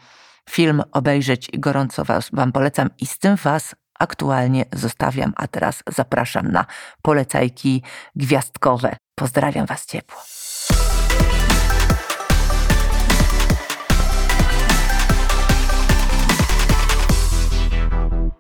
film 0.49 0.83
obejrzeć 0.91 1.49
i 1.53 1.59
gorąco 1.59 2.05
was, 2.05 2.29
Wam 2.33 2.51
polecam 2.51 2.89
i 2.99 3.05
z 3.05 3.19
tym 3.19 3.35
Was 3.35 3.75
aktualnie 3.99 4.65
zostawiam, 4.73 5.33
a 5.35 5.47
teraz 5.47 5.83
zapraszam 5.87 6.51
na 6.51 6.65
polecajki 7.01 7.83
gwiazdkowe. 8.15 8.95
Pozdrawiam 9.15 9.65
Was 9.65 9.85
ciepło. 9.85 10.38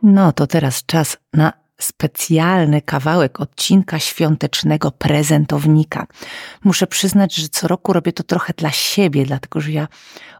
No 0.03 0.31
to 0.31 0.47
teraz 0.47 0.85
czas 0.85 1.17
na 1.33 1.53
specjalny 1.79 2.81
kawałek 2.81 3.39
odcinka 3.39 3.99
świątecznego 3.99 4.91
prezentownika. 4.91 6.07
Muszę 6.63 6.87
przyznać, 6.87 7.35
że 7.35 7.49
co 7.49 7.67
roku 7.67 7.93
robię 7.93 8.13
to 8.13 8.23
trochę 8.23 8.53
dla 8.57 8.71
siebie, 8.71 9.25
dlatego 9.25 9.61
że 9.61 9.71
ja 9.71 9.87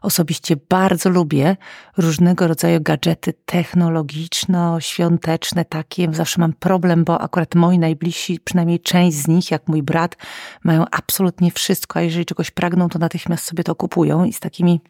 osobiście 0.02 0.56
bardzo 0.68 1.10
lubię 1.10 1.56
różnego 1.96 2.48
rodzaju 2.48 2.80
gadżety 2.80 3.34
technologiczno-świąteczne, 3.44 5.64
takie. 5.64 6.08
Zawsze 6.12 6.40
mam 6.40 6.52
problem, 6.52 7.04
bo 7.04 7.20
akurat 7.20 7.54
moi 7.54 7.78
najbliżsi, 7.78 8.40
przynajmniej 8.44 8.80
część 8.80 9.16
z 9.16 9.28
nich, 9.28 9.50
jak 9.50 9.68
mój 9.68 9.82
brat, 9.82 10.16
mają 10.64 10.84
absolutnie 10.90 11.50
wszystko, 11.50 11.98
a 11.98 12.02
jeżeli 12.02 12.26
czegoś 12.26 12.50
pragną, 12.50 12.88
to 12.88 12.98
natychmiast 12.98 13.44
sobie 13.44 13.64
to 13.64 13.74
kupują 13.74 14.24
i 14.24 14.32
z 14.32 14.40
takimi, 14.40 14.80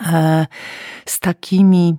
e, 0.00 0.46
z 1.06 1.20
takimi 1.20 1.96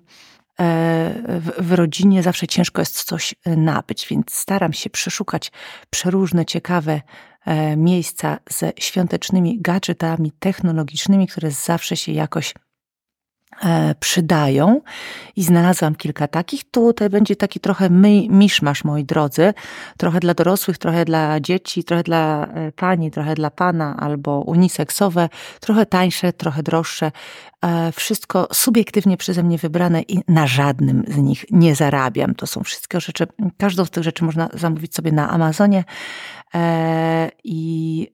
w, 1.57 1.71
rodzinie 1.71 2.23
zawsze 2.23 2.47
ciężko 2.47 2.81
jest 2.81 3.03
coś 3.03 3.35
e, 3.45 3.55
nabyć, 3.55 4.07
więc 4.07 4.33
staram 4.33 4.73
się 4.73 4.89
przeszukać 4.89 5.51
przeróżne, 5.89 6.45
ciekawe 6.45 7.01
e, 7.45 7.77
miejsca 7.77 8.39
ze 8.49 8.73
świątecznymi 8.79 9.61
gadżetami 9.61 10.31
technologicznymi, 10.39 11.27
które 11.27 11.51
zawsze 11.51 11.97
się 11.97 12.11
jakoś 12.11 12.53
E, 12.53 12.62
przydają 13.99 14.81
i 15.35 15.43
znalazłam 15.43 15.95
kilka 15.95 16.27
takich. 16.27 16.63
Tutaj 16.71 17.09
będzie 17.09 17.35
taki 17.35 17.59
trochę 17.59 17.89
my, 17.89 18.27
miszmasz, 18.29 18.83
moi 18.83 19.03
drodzy. 19.03 19.53
Trochę 19.97 20.19
dla 20.19 20.33
dorosłych, 20.33 20.77
trochę 20.77 21.05
dla 21.05 21.39
dzieci, 21.39 21.83
trochę 21.83 22.03
dla 22.03 22.47
e, 22.47 22.71
pani, 22.71 23.11
trochę 23.11 23.35
dla 23.35 23.49
pana 23.49 23.97
albo 23.99 24.39
uniseksowe, 24.39 25.29
trochę 25.59 25.85
tańsze, 25.85 26.33
trochę 26.33 26.63
droższe. 26.63 27.11
E, 27.65 27.91
wszystko 27.91 28.47
subiektywnie 28.53 29.17
przeze 29.17 29.43
mnie 29.43 29.57
wybrane 29.57 30.01
i 30.01 30.19
na 30.27 30.47
żadnym 30.47 31.03
z 31.07 31.17
nich 31.17 31.45
nie 31.51 31.75
zarabiam. 31.75 32.35
To 32.35 32.47
są 32.47 32.63
wszystkie 32.63 32.99
rzeczy, 32.99 33.27
każdą 33.57 33.85
z 33.85 33.89
tych 33.89 34.03
rzeczy 34.03 34.23
można 34.23 34.49
zamówić 34.53 34.95
sobie 34.95 35.11
na 35.11 35.29
Amazonie 35.29 35.83
i 37.43 38.07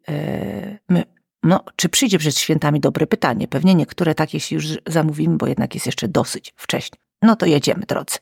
my 0.90 1.04
no, 1.44 1.64
czy 1.76 1.90
przyjdzie 1.90 2.20
przed 2.20 2.38
świętami? 2.38 2.80
Dobre 2.80 3.08
pytanie. 3.08 3.48
Pewnie 3.48 3.76
niektóre 3.76 4.16
takie 4.16 4.40
się 4.40 4.56
już 4.56 4.66
zamówimy, 4.88 5.38
bo 5.38 5.48
jednak 5.48 5.74
jest 5.74 5.86
jeszcze 5.86 6.08
dosyć 6.08 6.54
wcześnie. 6.56 6.98
No 7.22 7.36
to 7.36 7.46
jedziemy, 7.46 7.86
drodzy. 7.88 8.18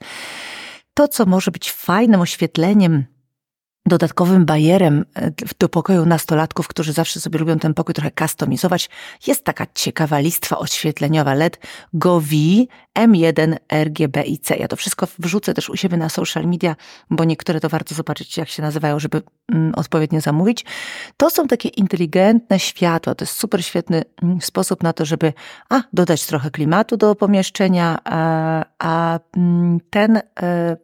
To, 0.94 1.08
co 1.08 1.26
może 1.26 1.52
być 1.52 1.72
fajnym 1.72 2.22
oświetleniem 2.22 3.06
dodatkowym 3.88 4.46
bajerem 4.46 5.06
e, 5.16 5.32
do 5.60 5.70
pokoju 5.70 6.06
nastolatków, 6.06 6.68
którzy 6.68 6.94
zawsze 6.94 7.20
sobie 7.20 7.40
lubią 7.40 7.60
ten 7.60 7.74
pokój 7.74 7.96
trochę 7.96 8.12
kustomizować, 8.12 8.90
jest 9.28 9.44
taka 9.44 9.68
ciekawa 9.74 10.20
listwa 10.20 10.58
oświetleniowa 10.58 11.34
LED 11.34 11.60
GOVI 11.94 12.68
M1 13.00 13.56
RGB 13.70 14.24
i 14.24 14.40
C. 14.40 14.58
Ja 14.58 14.68
to 14.68 14.76
wszystko 14.76 15.08
wrzucę 15.20 15.54
też 15.54 15.70
u 15.70 15.78
siebie 15.78 15.98
na 15.98 16.10
social 16.10 16.46
media, 16.46 16.76
bo 17.10 17.24
niektóre 17.24 17.60
to 17.60 17.70
warto 17.70 17.96
zobaczyć, 17.96 18.38
jak 18.38 18.50
się 18.50 18.62
nazywają, 18.62 19.00
żeby 19.00 19.22
mm, 19.54 19.76
odpowiednio 19.76 20.22
zamówić. 20.22 20.66
To 21.18 21.30
są 21.30 21.48
takie 21.48 21.70
inteligentne 21.70 22.60
światła. 22.60 23.16
To 23.16 23.26
jest 23.26 23.36
super 23.36 23.66
świetny 23.66 24.04
mm, 24.24 24.42
sposób 24.42 24.84
na 24.84 24.94
to, 24.94 25.06
żeby 25.06 25.34
a, 25.70 25.82
dodać 25.94 26.26
trochę 26.26 26.52
klimatu 26.52 26.98
do 26.98 27.16
pomieszczenia, 27.16 28.00
a, 28.04 28.66
a 28.80 29.20
mm, 29.38 29.80
ten 29.90 30.18
e, 30.18 30.78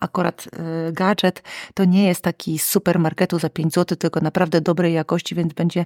akurat 0.00 0.48
e, 0.88 0.92
gadżet 0.92 1.42
to 1.74 1.84
nie 1.84 2.06
jest 2.06 2.22
taki 2.22 2.41
marki 2.42 2.58
z 2.58 2.64
supermarketu 2.64 3.38
za 3.38 3.48
5 3.48 3.74
zł, 3.74 3.96
tylko 3.96 4.20
naprawdę 4.20 4.60
dobrej 4.60 4.94
jakości, 4.94 5.34
więc 5.34 5.52
będzie 5.52 5.84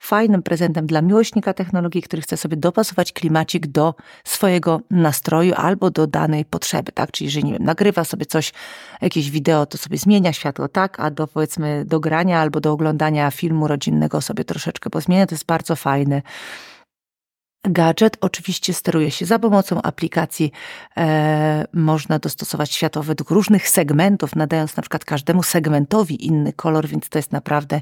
fajnym 0.00 0.42
prezentem 0.42 0.86
dla 0.86 1.02
miłośnika 1.02 1.54
technologii, 1.54 2.02
który 2.02 2.22
chce 2.22 2.36
sobie 2.36 2.56
dopasować 2.56 3.12
klimacik 3.12 3.66
do 3.66 3.94
swojego 4.24 4.80
nastroju 4.90 5.54
albo 5.56 5.90
do 5.90 6.06
danej 6.06 6.44
potrzeby, 6.44 6.92
tak? 6.92 7.10
Czyli 7.10 7.26
jeżeli, 7.26 7.44
nie 7.44 7.52
wiem, 7.52 7.64
nagrywa 7.64 8.04
sobie 8.04 8.26
coś, 8.26 8.52
jakieś 9.00 9.30
wideo, 9.30 9.66
to 9.66 9.78
sobie 9.78 9.98
zmienia 9.98 10.32
światło, 10.32 10.68
tak? 10.68 11.00
A 11.00 11.10
do, 11.10 11.26
powiedzmy, 11.26 11.84
do 11.84 12.00
grania 12.00 12.40
albo 12.40 12.60
do 12.60 12.72
oglądania 12.72 13.30
filmu 13.30 13.68
rodzinnego 13.68 14.20
sobie 14.20 14.44
troszeczkę 14.44 14.90
pozmienia, 14.90 15.26
to 15.26 15.34
jest 15.34 15.46
bardzo 15.46 15.76
fajny 15.76 16.22
Gadżet 17.64 18.16
oczywiście 18.20 18.74
steruje 18.74 19.10
się 19.10 19.26
za 19.26 19.38
pomocą 19.38 19.82
aplikacji. 19.82 20.52
E, 20.96 21.64
można 21.72 22.18
dostosować 22.18 22.72
światło 22.72 23.02
według 23.02 23.30
różnych 23.30 23.68
segmentów, 23.68 24.36
nadając 24.36 24.76
na 24.76 24.82
przykład 24.82 25.04
każdemu 25.04 25.42
segmentowi 25.42 26.26
inny 26.26 26.52
kolor, 26.52 26.86
więc 26.86 27.08
to 27.08 27.18
jest 27.18 27.32
naprawdę 27.32 27.80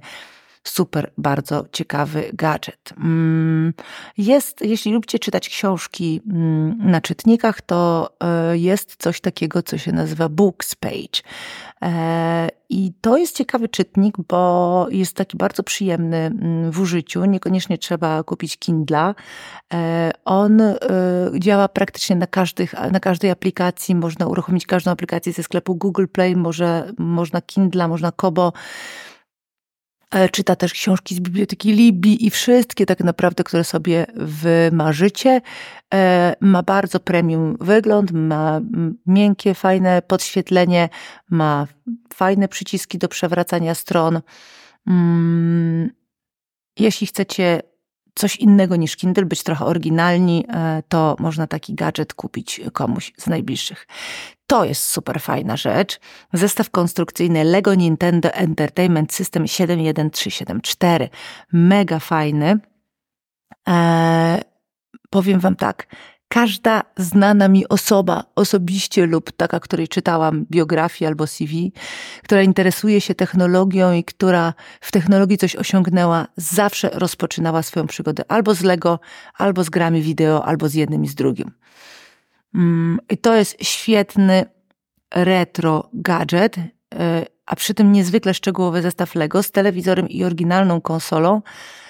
super, 0.69 1.11
bardzo 1.19 1.65
ciekawy 1.73 2.31
gadżet. 2.33 2.93
Mm, 2.99 3.75
jest, 4.19 4.61
jeśli 4.61 4.93
lubicie 4.93 5.19
czytać 5.19 5.49
książki 5.49 6.21
mm, 6.31 6.91
na 6.91 7.01
czytnikach, 7.01 7.61
to 7.61 8.11
e, 8.21 8.59
jest 8.59 8.97
coś 8.99 9.21
takiego, 9.21 9.63
co 9.63 9.79
się 9.79 9.93
nazywa 9.93 10.29
Books 10.29 10.75
Page. 10.75 11.23
E, 11.83 12.49
I 12.69 12.93
to 13.01 13.17
jest 13.17 13.37
ciekawy 13.37 13.69
czytnik, 13.69 14.17
bo 14.29 14.87
jest 14.91 15.17
taki 15.17 15.37
bardzo 15.37 15.63
przyjemny 15.63 16.17
mm, 16.17 16.71
w 16.71 16.81
użyciu. 16.81 17.25
Niekoniecznie 17.25 17.79
trzeba 17.79 18.23
kupić 18.23 18.57
Kindla. 18.59 19.15
E, 19.75 20.11
on 20.25 20.63
działa 21.39 21.69
praktycznie 21.69 22.17
na, 22.17 22.27
każdych, 22.27 22.75
na 22.93 23.01
każdej 23.01 23.31
aplikacji. 23.31 23.95
Można 23.95 24.27
uruchomić 24.27 24.67
każdą 24.67 24.91
aplikację 24.91 25.33
ze 25.33 25.43
sklepu 25.43 25.75
Google 25.75 26.07
Play, 26.13 26.37
może, 26.37 26.93
można 26.99 27.41
Kindla, 27.41 27.89
można 27.89 28.13
Kobo. 28.13 28.53
E, 30.17 30.29
czyta 30.29 30.57
też 30.57 30.73
książki 30.73 31.15
z 31.15 31.21
biblioteki 31.21 31.73
Libii 31.73 32.27
i 32.27 32.31
wszystkie 32.31 32.87
tak 32.87 33.01
naprawdę, 33.01 33.45
które 33.45 33.65
sobie 33.65 34.07
wymarzycie. 34.15 35.41
E, 35.95 36.37
ma 36.41 36.63
bardzo 36.63 37.01
premium 37.01 37.57
wygląd, 37.61 38.13
ma 38.13 38.61
miękkie, 39.07 39.55
fajne 39.55 40.03
podświetlenie, 40.03 40.89
ma 41.31 41.67
fajne 42.15 42.49
przyciski 42.49 42.99
do 42.99 43.09
przewracania 43.09 43.75
stron. 43.75 44.21
Mm, 44.87 45.91
jeśli 46.79 47.07
chcecie 47.07 47.63
coś 48.17 48.37
innego 48.37 48.77
niż 48.77 48.97
Kindle, 48.97 49.25
być 49.25 49.43
trochę 49.43 49.65
oryginalni, 49.65 50.45
e, 50.49 50.83
to 50.89 51.17
można 51.19 51.47
taki 51.47 51.75
gadżet 51.75 52.15
kupić 52.15 52.61
komuś 52.73 53.13
z 53.17 53.27
najbliższych. 53.27 53.87
To 54.47 54.65
jest 54.65 54.85
super 54.85 55.21
fajna 55.21 55.57
rzecz. 55.57 56.01
Zestaw 56.33 56.71
konstrukcyjny 56.71 57.45
Lego 57.45 57.75
Nintendo 57.75 58.33
Entertainment 58.33 59.13
System 59.13 59.47
71374. 59.47 61.09
Mega 61.53 61.99
fajny. 61.99 62.59
Eee, 63.67 64.43
powiem 65.11 65.41
Wam 65.41 65.57
tak. 65.57 65.87
Każda 66.29 66.83
znana 66.97 67.49
mi 67.49 67.69
osoba 67.69 68.25
osobiście 68.35 69.07
lub 69.07 69.33
taka, 69.33 69.61
której 69.61 69.89
czytałam 69.89 70.47
biografię 70.51 71.07
albo 71.07 71.27
CV, 71.27 71.73
która 72.23 72.43
interesuje 72.43 73.01
się 73.01 73.15
technologią 73.15 73.93
i 73.93 74.05
która 74.05 74.55
w 74.81 74.93
technologii 74.93 75.39
coś 75.39 75.57
osiągnęła, 75.57 76.27
zawsze 76.37 76.91
rozpoczynała 76.93 77.63
swoją 77.63 77.87
przygodę 77.87 78.23
albo 78.29 78.55
z 78.55 78.63
Lego, 78.63 79.01
albo 79.35 79.65
z 79.65 79.71
grami 79.71 80.03
wideo, 80.03 80.45
albo 80.45 80.69
z 80.69 80.75
jednym 80.75 81.05
i 81.05 81.09
z 81.09 81.15
drugim. 81.15 81.51
Mm, 82.55 82.99
I 83.11 83.19
to 83.19 83.37
jest 83.37 83.57
świetny 83.65 84.45
retro 85.15 85.91
gadżet, 85.93 86.57
e, 86.95 87.27
a 87.47 87.57
przy 87.57 87.75
tym 87.75 87.93
niezwykle 87.93 88.35
szczegółowy 88.35 88.83
zestaw 88.83 89.15
Lego 89.15 89.43
z 89.43 89.51
telewizorem 89.51 90.09
i 90.09 90.25
oryginalną 90.25 90.81
konsolą, 90.81 91.43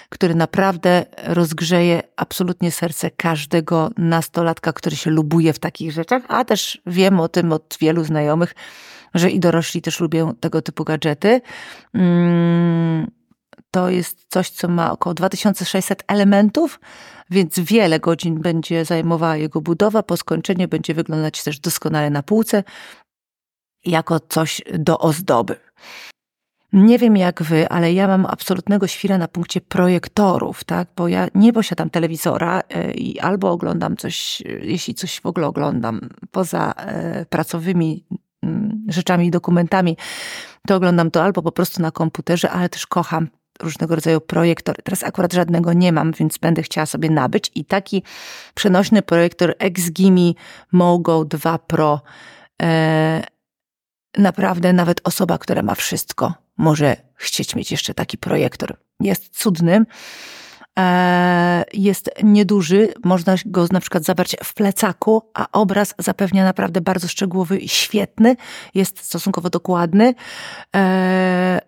który 0.09 0.35
naprawdę 0.35 1.07
rozgrzeje 1.25 2.03
absolutnie 2.17 2.71
serce 2.71 3.11
każdego 3.11 3.91
nastolatka, 3.97 4.73
który 4.73 4.97
się 4.97 5.11
lubuje 5.11 5.53
w 5.53 5.59
takich 5.59 5.93
rzeczach, 5.93 6.23
a 6.29 6.45
też 6.45 6.81
wiem 6.87 7.21
o 7.21 7.29
tym 7.29 7.53
od 7.53 7.77
wielu 7.81 8.05
znajomych, 8.05 8.55
że 9.15 9.31
i 9.31 9.41
dorośli 9.41 9.83
też 9.83 10.01
lubią 10.01 10.35
tego 10.35 10.63
typu 10.63 10.85
gadżety. 10.85 11.41
Mm, 11.95 13.11
to 13.71 13.91
jest 13.91 14.27
coś, 14.29 14.51
co 14.51 14.69
ma 14.69 14.93
około 14.93 15.15
2600 15.15 16.03
elementów, 16.07 16.81
więc 17.31 17.61
wiele 17.61 18.01
godzin 18.01 18.41
będzie 18.41 18.85
zajmowała 18.85 19.37
jego 19.37 19.61
budowa. 19.61 20.03
Po 20.03 20.17
skończeniu 20.17 20.69
będzie 20.69 20.95
wyglądać 20.95 21.43
też 21.43 21.61
doskonale 21.61 22.11
na 22.11 22.23
półce, 22.23 22.65
jako 23.85 24.21
coś 24.21 24.63
do 24.79 24.99
ozdoby. 24.99 25.57
Nie 26.73 26.99
wiem 26.99 27.17
jak 27.17 27.43
wy, 27.43 27.69
ale 27.69 27.93
ja 27.93 28.09
mam 28.09 28.27
absolutnego 28.27 28.87
świra 28.87 29.19
na 29.19 29.29
punkcie 29.29 29.61
projektorów, 29.61 30.65
tak? 30.65 30.89
Bo 30.97 31.09
ja 31.09 31.29
nie 31.35 31.53
posiadam 31.53 31.91
telewizora 31.91 32.63
e, 32.69 32.93
i 32.93 33.21
albo 33.21 33.51
oglądam 33.51 33.97
coś, 33.97 34.43
e, 34.47 34.49
jeśli 34.49 34.95
coś 34.95 35.21
w 35.21 35.27
ogóle 35.27 35.47
oglądam 35.47 36.01
poza 36.31 36.73
e, 36.73 37.27
pracowymi 37.27 38.05
mm, 38.43 38.87
rzeczami 38.89 39.27
i 39.27 39.31
dokumentami, 39.31 39.97
to 40.67 40.77
oglądam 40.77 41.11
to 41.11 41.23
albo 41.23 41.43
po 41.43 41.53
prostu 41.53 41.83
na 41.83 41.91
komputerze, 41.91 42.51
ale 42.51 42.69
też 42.69 42.87
kocham 42.87 43.29
różnego 43.61 43.95
rodzaju 43.95 44.21
projektor. 44.21 44.77
Teraz 44.83 45.05
akurat 45.05 45.33
żadnego 45.33 45.73
nie 45.73 45.93
mam, 45.93 46.13
więc 46.13 46.39
będę 46.39 46.63
chciała 46.63 46.87
sobie 46.87 47.11
nabyć. 47.11 47.51
I 47.55 47.65
taki 47.65 48.03
przenośny 48.55 49.03
projektor 49.03 49.55
XGIMI 49.59 50.37
Mogo 50.73 51.25
2 51.25 51.59
Pro. 51.59 52.01
Naprawdę 54.17 54.73
nawet 54.73 55.01
osoba, 55.05 55.39
która 55.39 55.63
ma 55.63 55.75
wszystko, 55.75 56.35
może 56.57 56.97
chcieć 57.15 57.55
mieć 57.55 57.71
jeszcze 57.71 57.95
taki 57.95 58.19
projektor. 58.19 58.77
Jest 59.01 59.39
cudny. 59.39 59.85
E, 60.79 61.65
jest 61.73 62.11
nieduży, 62.23 62.89
można 63.05 63.35
go 63.47 63.67
na 63.73 63.81
przykład 63.81 64.05
zabrać 64.05 64.37
w 64.45 64.55
plecaku, 64.55 65.23
a 65.35 65.47
obraz 65.53 65.95
zapewnia 65.99 66.45
naprawdę 66.45 66.81
bardzo 66.81 67.09
szczegółowy 67.09 67.69
świetny. 67.69 68.37
Jest 68.75 69.05
stosunkowo 69.05 69.51
dokładny. 69.51 70.15
E, 70.77 71.61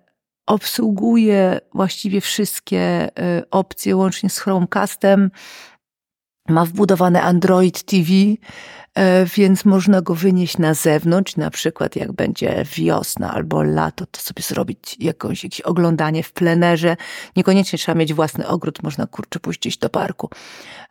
obsługuje 0.48 1.60
właściwie 1.74 2.20
wszystkie 2.20 3.08
y, 3.38 3.50
opcje, 3.50 3.96
łącznie 3.96 4.30
z 4.30 4.38
Chromecastem. 4.38 5.30
Ma 6.48 6.64
wbudowane 6.64 7.22
Android 7.22 7.82
TV, 7.82 8.12
y, 8.12 8.36
więc 9.36 9.64
można 9.64 10.02
go 10.02 10.14
wynieść 10.14 10.58
na 10.58 10.74
zewnątrz, 10.74 11.36
na 11.36 11.50
przykład 11.50 11.96
jak 11.96 12.12
będzie 12.12 12.64
wiosna 12.76 13.34
albo 13.34 13.62
lato, 13.62 14.06
to 14.06 14.20
sobie 14.20 14.42
zrobić 14.42 14.96
jakąś, 15.00 15.44
jakieś 15.44 15.60
oglądanie 15.60 16.22
w 16.22 16.32
plenerze. 16.32 16.96
Niekoniecznie 17.36 17.78
trzeba 17.78 17.98
mieć 17.98 18.14
własny 18.14 18.48
ogród, 18.48 18.82
można 18.82 19.06
kurczę 19.06 19.40
pójść 19.40 19.78
do 19.78 19.88
parku 19.88 20.30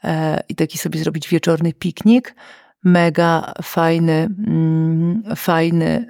y, 0.03 0.07
i 0.49 0.55
taki 0.55 0.77
sobie 0.77 0.99
zrobić 0.99 1.27
wieczorny 1.29 1.73
piknik. 1.73 2.35
Mega 2.83 3.53
fajny, 3.63 4.29
mm, 4.47 5.23
fajny 5.35 6.05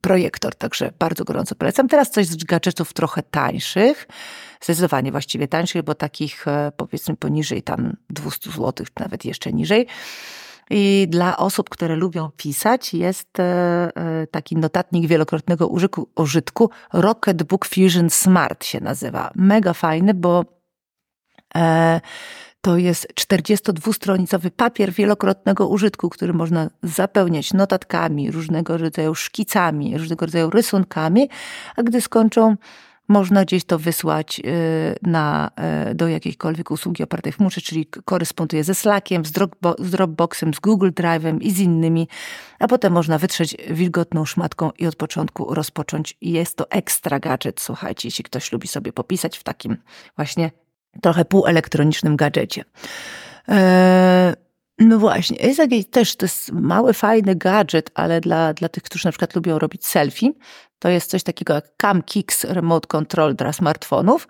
projektor, 0.00 0.54
także 0.54 0.92
bardzo 0.98 1.24
gorąco 1.24 1.54
polecam. 1.54 1.88
Teraz 1.88 2.10
coś 2.10 2.26
z 2.26 2.44
gadżetów 2.44 2.92
trochę 2.92 3.22
tańszych, 3.22 4.08
zdecydowanie 4.62 5.12
właściwie 5.12 5.48
tańszych, 5.48 5.82
bo 5.82 5.94
takich 5.94 6.48
e, 6.48 6.72
powiedzmy 6.76 7.16
poniżej 7.16 7.62
tam 7.62 7.96
200 8.10 8.50
zł, 8.50 8.86
nawet 9.00 9.24
jeszcze 9.24 9.52
niżej. 9.52 9.86
I 10.70 11.06
dla 11.10 11.36
osób, 11.36 11.70
które 11.70 11.96
lubią 11.96 12.30
pisać, 12.36 12.94
jest 12.94 13.40
e, 13.40 13.42
e, 13.96 14.26
taki 14.26 14.56
notatnik 14.56 15.06
wielokrotnego 15.06 15.68
użytku, 15.68 16.08
użytku 16.16 16.70
Rocketbook 16.92 17.66
Fusion 17.66 18.10
Smart 18.10 18.64
się 18.64 18.80
nazywa. 18.80 19.30
Mega 19.34 19.72
fajny, 19.72 20.14
bo 20.14 20.44
to 22.60 22.76
jest 22.76 23.08
42-stronicowy 23.14 24.50
papier 24.50 24.92
wielokrotnego 24.92 25.68
użytku, 25.68 26.08
który 26.08 26.32
można 26.32 26.70
zapełniać 26.82 27.52
notatkami, 27.52 28.30
różnego 28.30 28.76
rodzaju 28.76 29.14
szkicami, 29.14 29.98
różnego 29.98 30.26
rodzaju 30.26 30.50
rysunkami, 30.50 31.28
a 31.76 31.82
gdy 31.82 32.00
skończą, 32.00 32.56
można 33.12 33.44
gdzieś 33.44 33.64
to 33.64 33.78
wysłać 33.78 34.40
y, 34.40 34.96
na, 35.02 35.50
y, 35.90 35.94
do 35.94 36.08
jakiejkolwiek 36.08 36.70
usługi 36.70 37.02
opartej 37.02 37.32
w 37.32 37.36
chmurze, 37.36 37.60
czyli 37.60 37.86
koresponduje 37.86 38.64
ze 38.64 38.74
Slackiem, 38.74 39.24
z 39.24 39.32
Dropboxem, 39.78 40.54
z 40.54 40.60
Google 40.60 40.90
Drive'em 40.90 41.38
i 41.40 41.50
z 41.50 41.58
innymi, 41.58 42.08
a 42.58 42.68
potem 42.68 42.92
można 42.92 43.18
wytrzeć 43.18 43.56
wilgotną 43.70 44.24
szmatką 44.24 44.70
i 44.78 44.86
od 44.86 44.96
początku 44.96 45.54
rozpocząć. 45.54 46.16
Jest 46.20 46.56
to 46.56 46.70
ekstra 46.70 47.20
gadżet, 47.20 47.60
słuchajcie, 47.60 48.08
jeśli 48.08 48.24
ktoś 48.24 48.52
lubi 48.52 48.68
sobie 48.68 48.92
popisać 48.92 49.38
w 49.38 49.42
takim 49.42 49.76
właśnie 50.16 50.50
trochę 51.02 51.24
półelektronicznym 51.24 52.16
gadżecie. 52.16 52.64
Eee, 53.48 54.34
no 54.82 54.98
właśnie, 54.98 55.36
jakiś 55.58 55.86
też, 55.86 56.16
to 56.16 56.24
jest 56.24 56.52
mały, 56.52 56.92
fajny 56.92 57.34
gadżet, 57.34 57.90
ale 57.94 58.20
dla, 58.20 58.54
dla 58.54 58.68
tych, 58.68 58.82
którzy 58.82 59.06
na 59.06 59.12
przykład 59.12 59.34
lubią 59.34 59.58
robić 59.58 59.86
selfie, 59.86 60.32
to 60.78 60.88
jest 60.88 61.10
coś 61.10 61.22
takiego 61.22 61.54
jak 61.54 61.64
Cam 61.82 62.02
Kicks 62.02 62.44
Remote 62.44 62.86
Control 62.86 63.34
dla 63.34 63.52
smartfonów. 63.52 64.28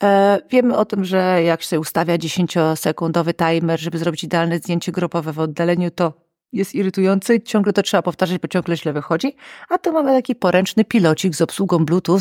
Eee, 0.00 0.40
wiemy 0.50 0.76
o 0.76 0.84
tym, 0.84 1.04
że 1.04 1.42
jak 1.42 1.62
się 1.62 1.80
ustawia 1.80 2.18
10-sekundowy 2.18 3.34
timer, 3.34 3.80
żeby 3.80 3.98
zrobić 3.98 4.24
idealne 4.24 4.58
zdjęcie 4.58 4.92
grupowe 4.92 5.32
w 5.32 5.38
oddaleniu, 5.38 5.90
to 5.90 6.12
jest 6.52 6.74
irytujący, 6.74 7.40
ciągle 7.40 7.72
to 7.72 7.82
trzeba 7.82 8.02
powtarzać, 8.02 8.38
bo 8.38 8.48
ciągle 8.48 8.76
źle 8.76 8.92
wychodzi. 8.92 9.36
A 9.68 9.78
tu 9.78 9.92
mamy 9.92 10.12
taki 10.12 10.34
poręczny 10.34 10.84
pilocik 10.84 11.34
z 11.34 11.40
obsługą 11.40 11.84
Bluetooth, 11.84 12.20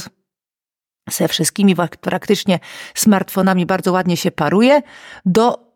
ze 1.09 1.27
wszystkimi 1.27 1.75
praktycznie 2.01 2.59
smartfonami 2.95 3.65
bardzo 3.65 3.91
ładnie 3.91 4.17
się 4.17 4.31
paruje 4.31 4.81
do 5.25 5.68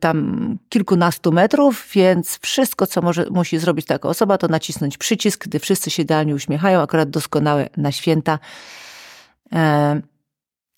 tam 0.00 0.58
kilkunastu 0.68 1.32
metrów, 1.32 1.88
więc 1.94 2.38
wszystko, 2.38 2.86
co 2.86 3.02
może, 3.02 3.26
musi 3.30 3.58
zrobić 3.58 3.86
taka 3.86 4.08
osoba, 4.08 4.38
to 4.38 4.48
nacisnąć 4.48 4.98
przycisk, 4.98 5.44
gdy 5.44 5.58
wszyscy 5.58 5.90
się 5.90 6.02
idealnie 6.02 6.34
uśmiechają, 6.34 6.80
akurat 6.80 7.10
doskonałe 7.10 7.68
na 7.76 7.92
święta. 7.92 8.38
E, 9.52 10.00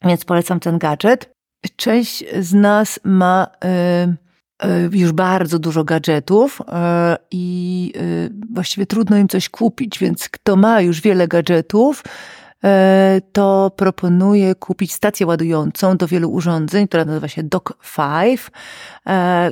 więc 0.05 0.25
polecam 0.25 0.61
ten 0.61 0.79
gadżet. 0.79 1.33
Część 1.77 2.25
z 2.41 2.55
nas 2.55 3.01
ma 3.05 3.47
y, 3.65 4.67
y, 4.67 4.99
już 4.99 5.13
bardzo 5.13 5.59
dużo 5.59 5.85
gadżetów 5.85 6.63
i 7.31 7.93
właściwie 8.51 8.87
trudno 8.87 9.17
im 9.17 9.29
coś 9.29 9.49
kupić, 9.49 9.99
więc 9.99 10.29
kto 10.29 10.57
ma 10.57 10.81
już 10.81 11.01
wiele 11.01 11.29
gadżetów, 11.29 12.03
to 13.33 13.71
proponuję 13.77 14.55
kupić 14.55 14.93
stację 14.93 15.27
ładującą 15.27 15.97
do 15.97 16.07
wielu 16.07 16.31
urządzeń, 16.31 16.89
która 16.89 17.05
nazywa 17.05 17.29
się 17.29 17.43
Dock5. 17.43 18.39
E, 19.07 19.51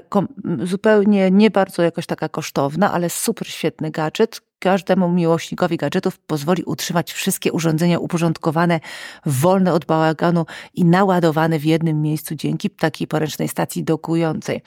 zupełnie 0.62 1.30
nie 1.30 1.50
bardzo 1.50 1.82
jakoś 1.82 2.06
taka 2.06 2.28
kosztowna, 2.28 2.92
ale 2.92 3.10
super 3.10 3.48
świetny 3.48 3.90
gadżet. 3.90 4.40
Każdemu 4.58 5.08
miłośnikowi 5.08 5.76
gadżetów 5.76 6.18
pozwoli 6.18 6.62
utrzymać 6.62 7.12
wszystkie 7.12 7.52
urządzenia 7.52 7.98
uporządkowane, 7.98 8.80
wolne 9.26 9.72
od 9.72 9.84
bałaganu 9.84 10.46
i 10.74 10.84
naładowane 10.84 11.58
w 11.58 11.64
jednym 11.64 12.02
miejscu 12.02 12.34
dzięki 12.34 12.70
takiej 12.70 13.06
poręcznej 13.06 13.48
stacji 13.48 13.84
dokującej. 13.84 14.62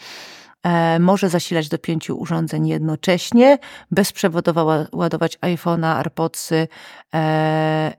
E, 0.64 1.00
może 1.00 1.30
zasilać 1.30 1.70
do 1.70 1.78
pięciu 1.78 2.20
urządzeń 2.20 2.68
jednocześnie, 2.68 3.58
bezprzewodowo 3.92 4.86
ładować 4.92 5.38
iPhone'a, 5.38 5.98
AirPodsy, 5.98 6.68
e, 7.16 7.94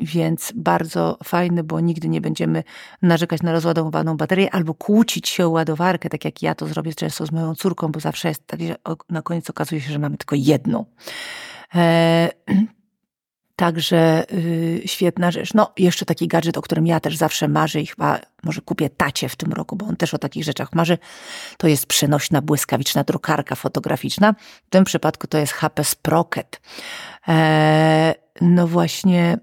więc 0.00 0.52
bardzo 0.56 1.18
fajny, 1.24 1.64
bo 1.64 1.80
nigdy 1.80 2.08
nie 2.08 2.20
będziemy 2.20 2.64
narzekać 3.02 3.42
na 3.42 3.52
rozładowaną 3.52 4.16
baterię 4.16 4.54
albo 4.54 4.74
kłócić 4.74 5.28
się 5.28 5.46
o 5.46 5.50
ładowarkę, 5.50 6.08
tak 6.08 6.24
jak 6.24 6.42
ja 6.42 6.54
to 6.54 6.66
zrobię 6.66 6.94
często 6.94 7.26
z 7.26 7.32
moją 7.32 7.54
córką, 7.54 7.92
bo 7.92 8.00
zawsze 8.00 8.28
jest 8.28 8.46
tak, 8.46 8.60
że 8.60 8.76
na 9.10 9.22
koniec 9.22 9.50
okazuje 9.50 9.80
się, 9.80 9.92
że 9.92 9.98
mamy 9.98 10.16
tylko 10.16 10.36
jedną. 10.38 10.84
Także 13.56 14.24
yy, 14.32 14.82
świetna 14.88 15.30
rzecz. 15.30 15.54
No, 15.54 15.72
jeszcze 15.78 16.04
taki 16.04 16.28
gadżet, 16.28 16.56
o 16.58 16.62
którym 16.62 16.86
ja 16.86 17.00
też 17.00 17.16
zawsze 17.16 17.48
marzę 17.48 17.80
i 17.80 17.86
chyba 17.86 18.20
może 18.42 18.60
kupię 18.60 18.90
tacie 18.90 19.28
w 19.28 19.36
tym 19.36 19.52
roku, 19.52 19.76
bo 19.76 19.86
on 19.86 19.96
też 19.96 20.14
o 20.14 20.18
takich 20.18 20.44
rzeczach 20.44 20.72
marzy. 20.74 20.98
To 21.56 21.68
jest 21.68 21.86
przenośna, 21.86 22.42
błyskawiczna 22.42 23.04
drukarka 23.04 23.54
fotograficzna. 23.54 24.34
W 24.66 24.70
tym 24.70 24.84
przypadku 24.84 25.26
to 25.26 25.38
jest 25.38 25.52
HP 25.52 25.84
Sprocket. 25.84 26.60
Eee, 27.26 28.14
no 28.40 28.66
właśnie, 28.66 29.38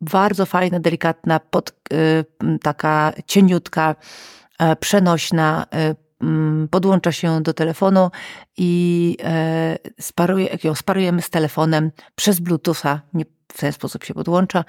bardzo 0.00 0.46
fajna, 0.46 0.80
delikatna, 0.80 1.40
pod, 1.40 1.72
yy, 1.90 2.58
taka 2.58 3.12
cieniutka, 3.26 3.94
yy, 4.60 4.76
przenośna, 4.76 5.66
y, 5.92 6.06
podłącza 6.70 7.12
się 7.12 7.42
do 7.42 7.54
telefonu 7.54 8.10
i 8.56 9.16
e, 9.24 9.78
sparuje, 10.00 10.58
ją 10.64 10.74
sparujemy 10.74 11.22
z 11.22 11.30
telefonem 11.30 11.90
przez 12.14 12.40
Bluetootha, 12.40 13.00
nie 13.14 13.24
w 13.52 13.60
ten 13.60 13.72
sposób 13.72 14.04
się 14.04 14.14
podłącza, 14.14 14.64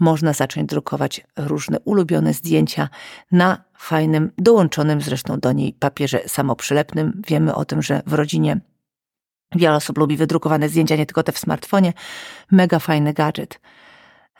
można 0.00 0.32
zacząć 0.32 0.68
drukować 0.68 1.26
różne 1.36 1.80
ulubione 1.80 2.34
zdjęcia 2.34 2.88
na 3.32 3.64
fajnym, 3.78 4.32
dołączonym 4.38 5.00
zresztą 5.00 5.40
do 5.40 5.52
niej 5.52 5.72
papierze 5.72 6.20
samoprzylepnym. 6.26 7.22
Wiemy 7.26 7.54
o 7.54 7.64
tym, 7.64 7.82
że 7.82 8.02
w 8.06 8.12
rodzinie 8.12 8.60
wiele 9.54 9.76
osób 9.76 9.98
lubi 9.98 10.16
wydrukowane 10.16 10.68
zdjęcia, 10.68 10.96
nie 10.96 11.06
tylko 11.06 11.22
te 11.22 11.32
w 11.32 11.38
smartfonie. 11.38 11.92
Mega 12.50 12.78
fajny 12.78 13.12
gadżet. 13.12 13.60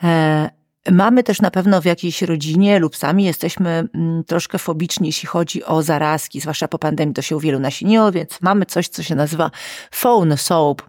E, 0.03 0.51
mamy 0.91 1.23
też 1.23 1.41
na 1.41 1.51
pewno 1.51 1.81
w 1.81 1.85
jakiejś 1.85 2.23
rodzinie 2.23 2.79
lub 2.79 2.97
sami 2.97 3.25
jesteśmy 3.25 3.89
mm, 3.95 4.25
troszkę 4.25 4.59
fobiczni, 4.59 5.09
jeśli 5.09 5.29
chodzi 5.29 5.65
o 5.65 5.83
zarazki, 5.83 6.41
zwłaszcza 6.41 6.69
po 6.69 6.79
pandemii 6.79 7.15
to 7.15 7.23
się 7.23 7.37
u 7.37 7.41
wielu 7.41 7.59
nasiliło, 7.59 8.13
więc 8.13 8.41
mamy 8.41 8.67
coś, 8.67 8.89
co 8.89 9.03
się 9.03 9.15
nazywa 9.15 9.51
Phone 9.91 10.37
Soap 10.37 10.83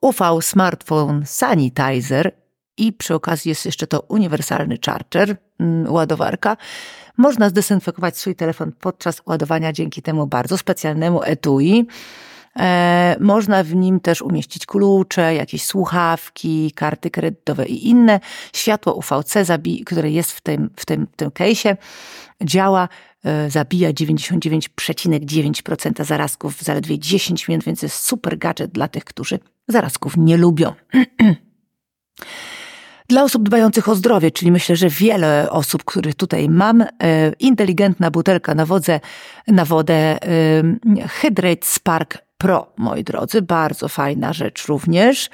UV 0.00 0.42
Smartphone 0.42 1.26
Sanitizer 1.26 2.39
i 2.80 2.92
przy 2.92 3.14
okazji 3.14 3.48
jest 3.48 3.66
jeszcze 3.66 3.86
to 3.86 4.00
uniwersalny 4.00 4.78
charger, 4.86 5.36
mm, 5.60 5.92
ładowarka. 5.92 6.56
Można 7.16 7.48
zdezynfekować 7.48 8.18
swój 8.18 8.34
telefon 8.34 8.72
podczas 8.80 9.22
ładowania 9.26 9.72
dzięki 9.72 10.02
temu 10.02 10.26
bardzo 10.26 10.58
specjalnemu 10.58 11.22
etui. 11.22 11.86
E, 12.58 13.16
można 13.20 13.64
w 13.64 13.74
nim 13.74 14.00
też 14.00 14.22
umieścić 14.22 14.66
klucze, 14.66 15.34
jakieś 15.34 15.64
słuchawki, 15.64 16.72
karty 16.74 17.10
kredytowe 17.10 17.66
i 17.66 17.88
inne. 17.88 18.20
Światło 18.52 18.94
UVC, 18.94 19.34
które 19.86 20.10
jest 20.10 20.32
w 20.32 20.40
tym, 20.40 20.70
w 20.76 20.86
tym, 20.86 21.06
w 21.12 21.16
tym 21.16 21.30
case'ie, 21.30 21.76
działa 22.44 22.88
e, 23.24 23.50
zabija 23.50 23.92
99,9% 23.92 26.04
zarazków 26.04 26.56
w 26.56 26.62
zaledwie 26.62 26.98
10 26.98 27.48
minut, 27.48 27.64
więc 27.64 27.82
jest 27.82 28.04
super 28.04 28.38
gadżet 28.38 28.70
dla 28.70 28.88
tych, 28.88 29.04
którzy 29.04 29.38
zarazków 29.68 30.16
nie 30.16 30.36
lubią. 30.36 30.72
Dla 33.10 33.22
osób 33.22 33.42
dbających 33.42 33.88
o 33.88 33.94
zdrowie, 33.94 34.30
czyli 34.30 34.52
myślę, 34.52 34.76
że 34.76 34.88
wiele 34.88 35.50
osób, 35.50 35.84
których 35.84 36.14
tutaj 36.14 36.48
mam, 36.48 36.82
e, 36.82 36.86
inteligentna 37.40 38.10
butelka 38.10 38.54
na, 38.54 38.66
wodze, 38.66 39.00
na 39.46 39.64
wodę 39.64 40.18
Hydrate 41.08 41.66
Spark 41.66 42.18
Pro, 42.40 42.72
moi 42.76 43.04
drodzy, 43.04 43.42
bardzo 43.42 43.88
fajna 43.88 44.32
rzecz 44.32 44.66
również. 44.66 45.30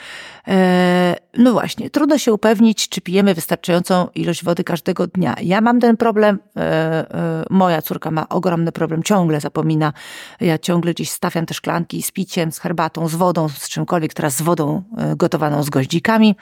E, 0.48 1.16
no 1.38 1.52
właśnie, 1.52 1.90
trudno 1.90 2.18
się 2.18 2.32
upewnić, 2.32 2.88
czy 2.88 3.00
pijemy 3.00 3.34
wystarczającą 3.34 4.08
ilość 4.14 4.44
wody 4.44 4.64
każdego 4.64 5.06
dnia. 5.06 5.36
Ja 5.42 5.60
mam 5.60 5.80
ten 5.80 5.96
problem, 5.96 6.38
e, 6.56 6.60
e, 6.60 7.44
moja 7.50 7.82
córka 7.82 8.10
ma 8.10 8.28
ogromny 8.28 8.72
problem, 8.72 9.02
ciągle 9.02 9.40
zapomina. 9.40 9.92
Ja 10.40 10.58
ciągle 10.58 10.94
gdzieś 10.94 11.10
stawiam 11.10 11.46
te 11.46 11.54
szklanki 11.54 12.02
z 12.02 12.10
piciem, 12.10 12.52
z 12.52 12.58
herbatą, 12.58 13.08
z 13.08 13.14
wodą, 13.14 13.48
z 13.48 13.68
czymkolwiek, 13.68 14.14
teraz 14.14 14.36
z 14.36 14.42
wodą 14.42 14.82
gotowaną 15.16 15.62
z 15.62 15.70
goździkami 15.70 16.36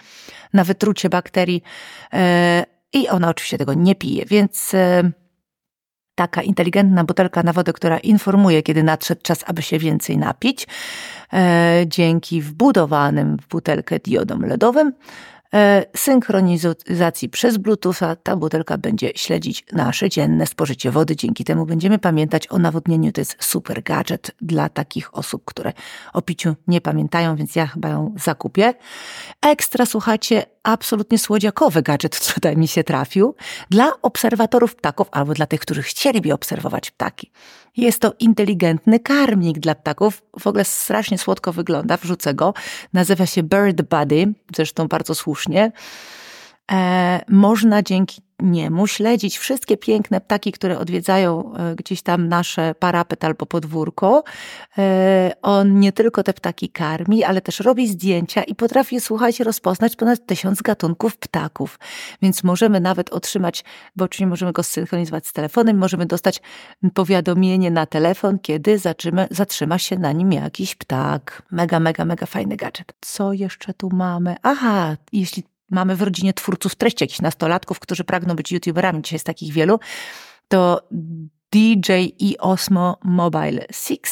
na 0.53 0.64
wytrucie 0.64 1.09
bakterii. 1.09 1.62
I 2.92 3.09
ona 3.09 3.29
oczywiście 3.29 3.59
tego 3.59 3.74
nie 3.74 3.94
pije, 3.94 4.24
więc 4.27 4.72
taka 6.14 6.42
inteligentna 6.42 7.05
butelka 7.05 7.42
na 7.42 7.53
wodę, 7.53 7.72
która 7.72 7.98
informuje, 7.98 8.62
kiedy 8.62 8.83
nadszedł 8.83 9.22
czas, 9.22 9.44
aby 9.46 9.62
się 9.62 9.79
więcej 9.79 10.18
napić, 10.18 10.66
e, 11.33 11.85
dzięki 11.87 12.42
wbudowanym 12.42 13.37
w 13.37 13.48
butelkę 13.48 13.98
diodom 13.98 14.44
LEDowym. 14.44 14.92
E, 15.55 15.85
synchronizacji 15.96 17.29
przez 17.29 17.57
Bluetootha 17.57 18.16
ta 18.16 18.37
butelka 18.37 18.79
będzie 18.79 19.12
śledzić 19.14 19.64
nasze 19.72 20.09
dzienne 20.11 20.46
spożycie 20.46 20.90
wody. 20.90 21.16
Dzięki 21.16 21.44
temu 21.44 21.66
będziemy 21.66 21.98
pamiętać 21.98 22.46
o 22.50 22.59
nawodnieniu. 22.59 23.12
To 23.12 23.20
jest 23.20 23.37
super 23.40 23.83
gadżet 23.83 24.31
dla 24.40 24.68
takich 24.68 25.14
osób, 25.14 25.42
które 25.44 25.72
o 26.12 26.22
piciu 26.22 26.57
nie 26.66 26.81
pamiętają, 26.81 27.37
więc 27.37 27.57
ja 27.57 27.66
chyba 27.66 27.88
ją 27.88 28.14
zakupię. 28.24 28.74
Ekstra, 29.42 29.87
słuchajcie, 29.87 30.46
absolutnie 30.64 31.18
słodziakowy 31.18 31.83
gadżet 31.83 32.35
tutaj 32.35 32.57
mi 32.57 32.68
się 32.68 32.85
trafił 32.85 33.35
dla 33.70 33.92
obserwatorów 34.03 34.77
ptaków 34.77 35.09
albo 35.12 35.35
dla 35.35 35.46
tych, 35.46 35.61
którzy 35.61 35.83
chcieliby 35.83 36.33
obserwować 36.33 36.90
ptaki. 36.90 37.31
Jest 37.77 38.00
to 38.00 38.12
inteligentny 38.18 39.00
karmnik 39.00 39.59
dla 39.59 39.74
ptaków. 39.74 40.22
W 40.40 40.46
ogóle 40.46 40.64
strasznie 40.64 41.18
słodko 41.18 41.53
wygląda, 41.53 41.96
wrzucę 41.96 42.35
go. 42.35 42.55
Nazywa 42.92 43.27
się 43.27 43.42
Bird 43.42 43.83
Buddy, 43.83 44.33
zresztą 44.57 44.88
bardzo 44.88 45.14
słusznie. 45.14 45.72
E, 46.72 47.24
można 47.29 47.83
dzięki 47.83 48.22
niemu 48.40 48.87
śledzić 48.87 49.38
wszystkie 49.38 49.77
piękne 49.77 50.20
ptaki, 50.20 50.53
które 50.53 50.79
odwiedzają 50.79 51.55
e, 51.55 51.74
gdzieś 51.74 52.03
tam 52.03 52.29
nasze 52.29 52.74
parapet 52.74 53.24
albo 53.24 53.46
podwórko. 53.46 54.24
E, 54.79 55.33
on 55.42 55.81
nie 55.81 55.92
tylko 55.92 56.22
te 56.22 56.33
ptaki 56.33 56.68
karmi, 56.68 57.24
ale 57.24 57.40
też 57.40 57.61
robi 57.61 57.88
zdjęcia 57.88 58.42
i 58.42 58.55
potrafi, 58.55 59.00
słuchajcie, 59.00 59.44
rozpoznać 59.44 59.96
ponad 59.96 60.27
tysiąc 60.27 60.62
gatunków 60.62 61.16
ptaków. 61.16 61.79
Więc 62.22 62.44
możemy 62.44 62.81
nawet 62.81 63.11
otrzymać, 63.12 63.64
bo 63.96 64.05
oczywiście 64.05 64.27
możemy 64.27 64.53
go 64.53 64.62
synchronizować 64.62 65.27
z 65.27 65.33
telefonem, 65.33 65.79
możemy 65.79 66.07
dostać 66.07 66.40
powiadomienie 66.94 67.70
na 67.70 67.87
telefon, 67.87 68.38
kiedy 68.38 68.79
zatrzyma, 68.79 69.27
zatrzyma 69.31 69.79
się 69.79 69.98
na 69.98 70.12
nim 70.12 70.33
jakiś 70.33 70.74
ptak. 70.74 71.42
Mega, 71.50 71.81
mega, 71.81 72.05
mega 72.05 72.27
fajny 72.27 72.57
gadżet. 72.57 72.92
Co 73.00 73.33
jeszcze 73.33 73.74
tu 73.74 73.88
mamy? 73.92 74.37
Aha, 74.42 74.96
jeśli 75.12 75.42
mamy 75.74 75.96
w 75.96 76.02
rodzinie 76.02 76.32
twórców 76.32 76.74
treści, 76.74 77.04
jakichś 77.04 77.20
nastolatków, 77.20 77.80
którzy 77.80 78.04
pragną 78.04 78.37
być 78.37 78.52
youtuberami, 78.52 79.02
dzisiaj 79.02 79.16
jest 79.16 79.26
takich 79.26 79.52
wielu, 79.52 79.80
to 80.48 80.88
DJI 81.52 82.38
Osmo 82.38 82.98
Mobile 83.04 83.66
6 83.72 84.02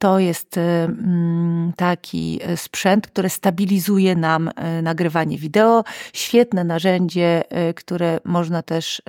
to 0.00 0.18
jest 0.18 0.56
y, 0.56 0.60
mm, 0.60 1.72
taki 1.76 2.40
sprzęt, 2.56 3.06
który 3.06 3.28
stabilizuje 3.28 4.16
nam 4.16 4.48
y, 4.48 4.82
nagrywanie 4.82 5.38
wideo. 5.38 5.84
Świetne 6.12 6.64
narzędzie, 6.64 7.42
y, 7.70 7.74
które 7.74 8.20
można 8.24 8.62
też 8.62 9.02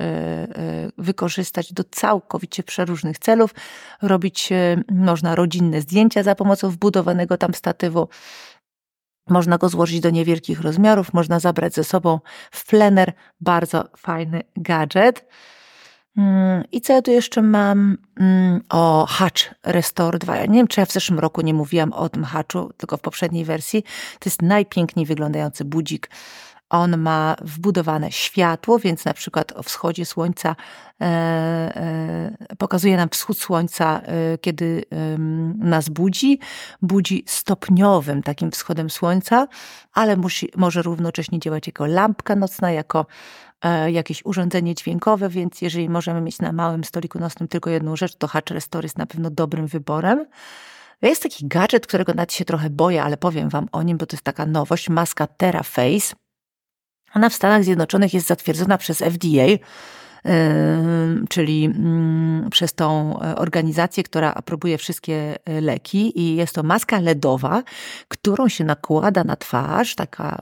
wykorzystać 0.98 1.74
do 1.74 1.84
całkowicie 1.84 2.63
przeróżnych 2.63 3.20
celów. 3.20 3.56
Robić 4.02 4.50
można 4.91 5.36
rodzinne 5.36 5.82
zdjęcia 5.82 6.24
za 6.24 6.36
pomocą 6.36 6.70
wbudowanego 6.70 7.38
tam 7.38 7.54
statywu. 7.54 8.08
Można 9.30 9.58
go 9.58 9.70
złożyć 9.70 10.00
do 10.00 10.10
niewielkich 10.10 10.62
rozmiarów, 10.62 11.14
można 11.14 11.40
zabrać 11.40 11.74
ze 11.74 11.84
sobą 11.84 12.20
w 12.52 12.66
plener. 12.66 13.14
Bardzo 13.42 13.84
fajny 13.98 14.42
gadżet. 14.56 15.26
Mm, 16.18 16.64
I 16.72 16.82
co 16.82 16.94
ja 16.94 17.02
tu 17.02 17.12
jeszcze 17.12 17.42
mam? 17.42 17.98
Mm, 18.20 18.62
o, 18.70 19.06
Hatch 19.10 19.56
Restore 19.64 20.20
2. 20.20 20.36
Ja 20.36 20.46
nie 20.46 20.60
wiem, 20.60 20.68
czy 20.68 20.80
ja 20.80 20.86
w 20.86 20.92
zeszłym 20.92 21.20
roku 21.20 21.42
nie 21.42 21.54
mówiłam 21.54 21.94
o 21.94 22.10
tym 22.10 22.24
Hatchu, 22.24 22.72
tylko 22.78 22.98
w 22.98 23.02
poprzedniej 23.02 23.46
wersji. 23.46 23.84
To 24.20 24.30
jest 24.30 24.42
najpiękniej 24.42 25.06
wyglądający 25.06 25.66
budzik 25.66 26.10
on 26.72 26.98
ma 26.98 27.36
wbudowane 27.42 28.12
światło, 28.12 28.80
więc 28.80 29.06
na 29.06 29.14
przykład 29.14 29.52
o 29.52 29.64
wschodzie 29.64 30.06
słońca 30.06 30.56
e, 31.02 31.06
e, 31.06 32.56
pokazuje 32.58 32.98
nam 32.98 33.10
wschód 33.10 33.40
słońca, 33.40 34.02
e, 34.02 34.38
kiedy 34.38 34.84
nas 35.58 35.90
budzi. 35.90 36.40
Budzi 36.82 37.24
stopniowym 37.28 38.24
takim 38.24 38.52
wschodem 38.52 38.90
słońca, 38.90 39.48
ale 39.94 40.18
musi, 40.18 40.50
może 40.56 40.82
równocześnie 40.82 41.40
działać 41.40 41.68
jako 41.68 41.86
lampka 41.86 42.36
nocna, 42.36 42.72
jako 42.72 43.06
jakieś 43.88 44.26
urządzenie 44.26 44.76
dźwiękowe, 44.76 45.30
więc 45.30 45.62
jeżeli 45.62 45.90
możemy 45.90 46.22
mieć 46.22 46.40
na 46.40 46.52
małym 46.52 46.84
stoliku 46.84 47.20
nocnym 47.20 47.48
tylko 47.48 47.70
jedną 47.70 47.96
rzecz, 47.96 48.16
to 48.16 48.28
Hatch 48.28 48.52
Restore 48.52 48.86
jest 48.86 48.98
na 48.98 49.06
pewno 49.06 49.30
dobrym 49.30 49.68
wyborem. 49.68 50.26
Jest 51.02 51.24
taki 51.24 51.48
gadżet, 51.48 51.88
którego 51.88 52.14
nawet 52.14 52.34
się 52.34 52.46
trochę 52.46 52.70
boję, 52.70 53.04
ale 53.04 53.18
powiem 53.18 53.50
Wam 53.50 53.68
o 53.72 53.84
nim, 53.84 53.98
bo 53.98 54.06
to 54.06 54.16
jest 54.16 54.24
taka 54.24 54.46
nowość, 54.46 54.90
maska 54.90 55.28
TerraFace. 55.28 56.16
Ona 57.15 57.30
w 57.30 57.34
Stanach 57.34 57.63
Zjednoczonych 57.63 58.13
jest 58.13 58.28
zatwierdzona 58.28 58.78
przez 58.78 58.97
FDA, 58.97 59.45
czyli 61.30 61.65
mm, 61.65 62.50
przez 62.52 62.74
tą 62.74 63.19
e, 63.21 63.36
organizację, 63.36 64.04
która 64.04 64.34
aprobuje 64.34 64.78
wszystkie 64.78 65.38
e, 65.45 65.62
leki 65.62 66.19
i 66.19 66.36
jest 66.36 66.56
to 66.56 66.63
maska 66.63 67.00
LEDowa, 67.00 67.63
którą 68.08 68.47
się 68.47 68.63
nakłada 68.63 69.24
na 69.24 69.36
twarz, 69.36 69.95
taka 69.95 70.41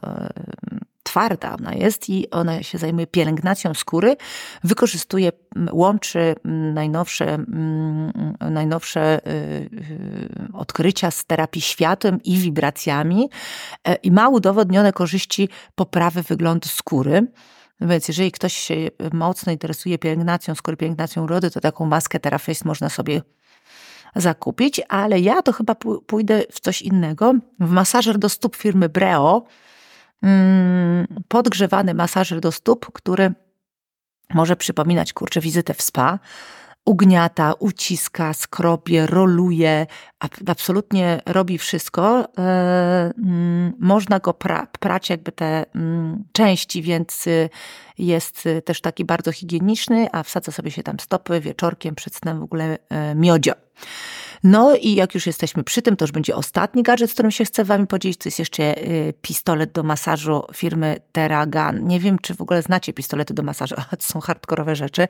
twarda 1.10 1.56
ona 1.60 1.74
jest 1.74 2.10
i 2.10 2.30
ona 2.30 2.64
się 2.64 2.78
zajmuje 2.78 3.08
pielęgnacją 3.08 3.74
skóry, 3.74 4.16
wykorzystuje, 4.64 5.32
łączy 5.72 6.36
najnowsze, 6.74 7.38
najnowsze 8.40 9.28
y, 9.28 9.32
y, 9.32 10.50
odkrycia 10.54 11.12
z 11.12 11.26
terapii 11.26 11.62
światłem 11.62 12.24
i 12.24 12.38
wibracjami 12.38 13.30
e, 13.84 13.96
i 13.96 14.12
ma 14.12 14.30
udowodnione 14.30 14.94
korzyści 14.94 15.50
poprawy 15.76 16.24
wyglądu 16.24 16.70
skóry. 16.70 17.28
Więc 17.82 18.08
jeżeli 18.08 18.32
ktoś 18.32 18.54
się 18.54 18.76
mocno 19.14 19.52
interesuje 19.52 19.98
pielęgnacją 19.98 20.56
skóry, 20.56 20.78
pielęgnacją 20.78 21.24
urody, 21.24 21.52
to 21.52 21.60
taką 21.60 21.86
maskę 21.86 22.20
Teraface 22.20 22.66
można 22.66 22.90
sobie 22.90 23.22
zakupić, 24.16 24.82
ale 24.90 25.20
ja 25.20 25.42
to 25.42 25.54
chyba 25.54 25.76
pójdę 26.08 26.44
w 26.52 26.60
coś 26.60 26.82
innego. 26.82 27.34
W 27.60 27.70
masażer 27.70 28.18
do 28.18 28.30
stóp 28.30 28.56
firmy 28.56 28.90
Breo 28.90 29.46
podgrzewany 31.28 31.94
masażer 31.94 32.40
do 32.40 32.52
stóp, 32.52 32.92
który 32.94 33.34
może 34.34 34.56
przypominać, 34.56 35.14
kurczę, 35.14 35.42
wizytę 35.42 35.74
w 35.74 35.82
spa. 35.82 36.20
Ugniata, 36.86 37.54
uciska, 37.60 38.34
skrobie, 38.34 39.06
roluje, 39.06 39.88
absolutnie 40.48 41.22
robi 41.26 41.58
wszystko. 41.58 42.28
E, 42.38 43.12
mm, 43.18 43.74
można 43.80 44.20
go 44.20 44.34
pra, 44.34 44.68
prać 44.80 45.10
jakby 45.10 45.32
te 45.32 45.66
mm, 45.76 46.24
części, 46.32 46.82
więc 46.82 47.28
y, 47.28 47.50
jest 47.98 48.46
y, 48.46 48.62
też 48.62 48.82
taki 48.82 49.06
bardzo 49.06 49.32
higieniczny, 49.32 50.08
a 50.12 50.24
wsadza 50.24 50.52
sobie 50.52 50.72
się 50.72 50.84
tam 50.84 51.00
stopy 51.00 51.42
wieczorkiem 51.42 51.96
przed 51.96 52.16
snem 52.16 52.40
w 52.40 52.44
ogóle 52.44 52.78
e, 52.90 53.16
miodzio. 53.16 53.54
No 54.44 54.76
i 54.76 54.96
jak 54.96 55.16
już 55.16 55.28
jesteśmy 55.28 55.64
przy 55.64 55.82
tym, 55.82 55.96
to 55.96 56.06
już 56.06 56.12
będzie 56.12 56.36
ostatni 56.36 56.84
gadżet, 56.84 57.12
z 57.12 57.14
którym 57.14 57.32
się 57.32 57.46
chcę 57.46 57.64
wami 57.64 57.88
podzielić. 57.88 58.18
To 58.18 58.28
jest 58.28 58.40
jeszcze 58.40 58.78
y, 58.78 59.14
pistolet 59.22 59.72
do 59.72 59.84
masażu 59.84 60.44
firmy 60.54 60.98
TerraGun. 61.12 61.88
Nie 61.88 62.00
wiem, 62.00 62.20
czy 62.20 62.36
w 62.36 62.42
ogóle 62.42 62.62
znacie 62.62 62.94
pistolety 62.94 63.34
do 63.34 63.44
masażu, 63.44 63.76
ale 63.90 63.98
to 63.98 64.04
są 64.04 64.20
hardkorowe 64.20 64.76
rzeczy. 64.76 65.08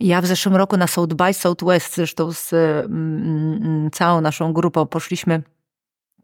Ja 0.00 0.20
w 0.20 0.26
zeszłym 0.26 0.56
roku 0.56 0.76
na 0.76 0.86
South 0.86 1.14
by 1.14 1.32
Southwest, 1.34 1.94
zresztą 1.94 2.32
z 2.32 2.52
mm, 2.52 3.60
mm, 3.62 3.90
całą 3.90 4.20
naszą 4.20 4.52
grupą 4.52 4.86
poszliśmy 4.86 5.42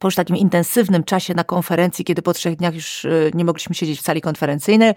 po 0.00 0.08
już 0.08 0.14
takim 0.14 0.36
intensywnym 0.36 1.04
czasie 1.04 1.34
na 1.34 1.44
konferencji, 1.44 2.04
kiedy 2.04 2.22
po 2.22 2.32
trzech 2.32 2.56
dniach 2.56 2.74
już 2.74 3.06
nie 3.34 3.44
mogliśmy 3.44 3.74
siedzieć 3.74 4.00
w 4.00 4.02
sali 4.02 4.20
konferencyjnej, 4.20 4.94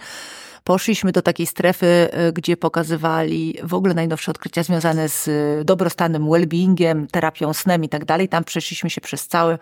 poszliśmy 0.63 1.11
do 1.11 1.21
takiej 1.21 1.45
strefy, 1.45 2.09
gdzie 2.33 2.57
pokazywali 2.57 3.57
w 3.63 3.73
ogóle 3.73 3.93
najnowsze 3.93 4.31
odkrycia 4.31 4.63
związane 4.63 5.09
z 5.09 5.29
dobrostanem, 5.65 6.25
well-beingiem, 6.25 7.07
terapią 7.11 7.53
snem 7.53 7.83
i 7.83 7.89
tak 7.89 8.05
dalej. 8.05 8.29
Tam 8.29 8.43
przeszliśmy 8.43 8.89
się 8.89 9.01
przez 9.01 9.27
cały 9.27 9.57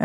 E, 0.00 0.04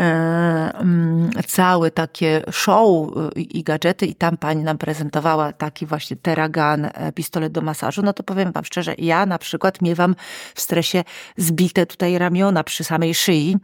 mm, 0.80 1.30
całe 1.46 1.90
takie 1.90 2.42
show 2.50 3.08
y, 3.36 3.40
i 3.40 3.62
gadżety 3.62 4.06
i 4.06 4.14
tam 4.14 4.36
pani 4.36 4.62
nam 4.62 4.78
prezentowała 4.78 5.52
taki 5.52 5.86
właśnie 5.86 6.16
Teragan, 6.16 6.84
e, 6.84 7.12
pistolet 7.12 7.52
do 7.52 7.60
masażu, 7.60 8.02
no 8.02 8.12
to 8.12 8.22
powiem 8.22 8.52
wam 8.52 8.64
szczerze, 8.64 8.94
ja 8.98 9.26
na 9.26 9.38
przykład 9.38 9.82
miewam 9.82 10.14
w 10.54 10.60
stresie 10.60 11.04
zbite 11.36 11.86
tutaj 11.86 12.18
ramiona 12.18 12.64
przy 12.64 12.84
samej 12.84 13.14
szyi 13.14 13.56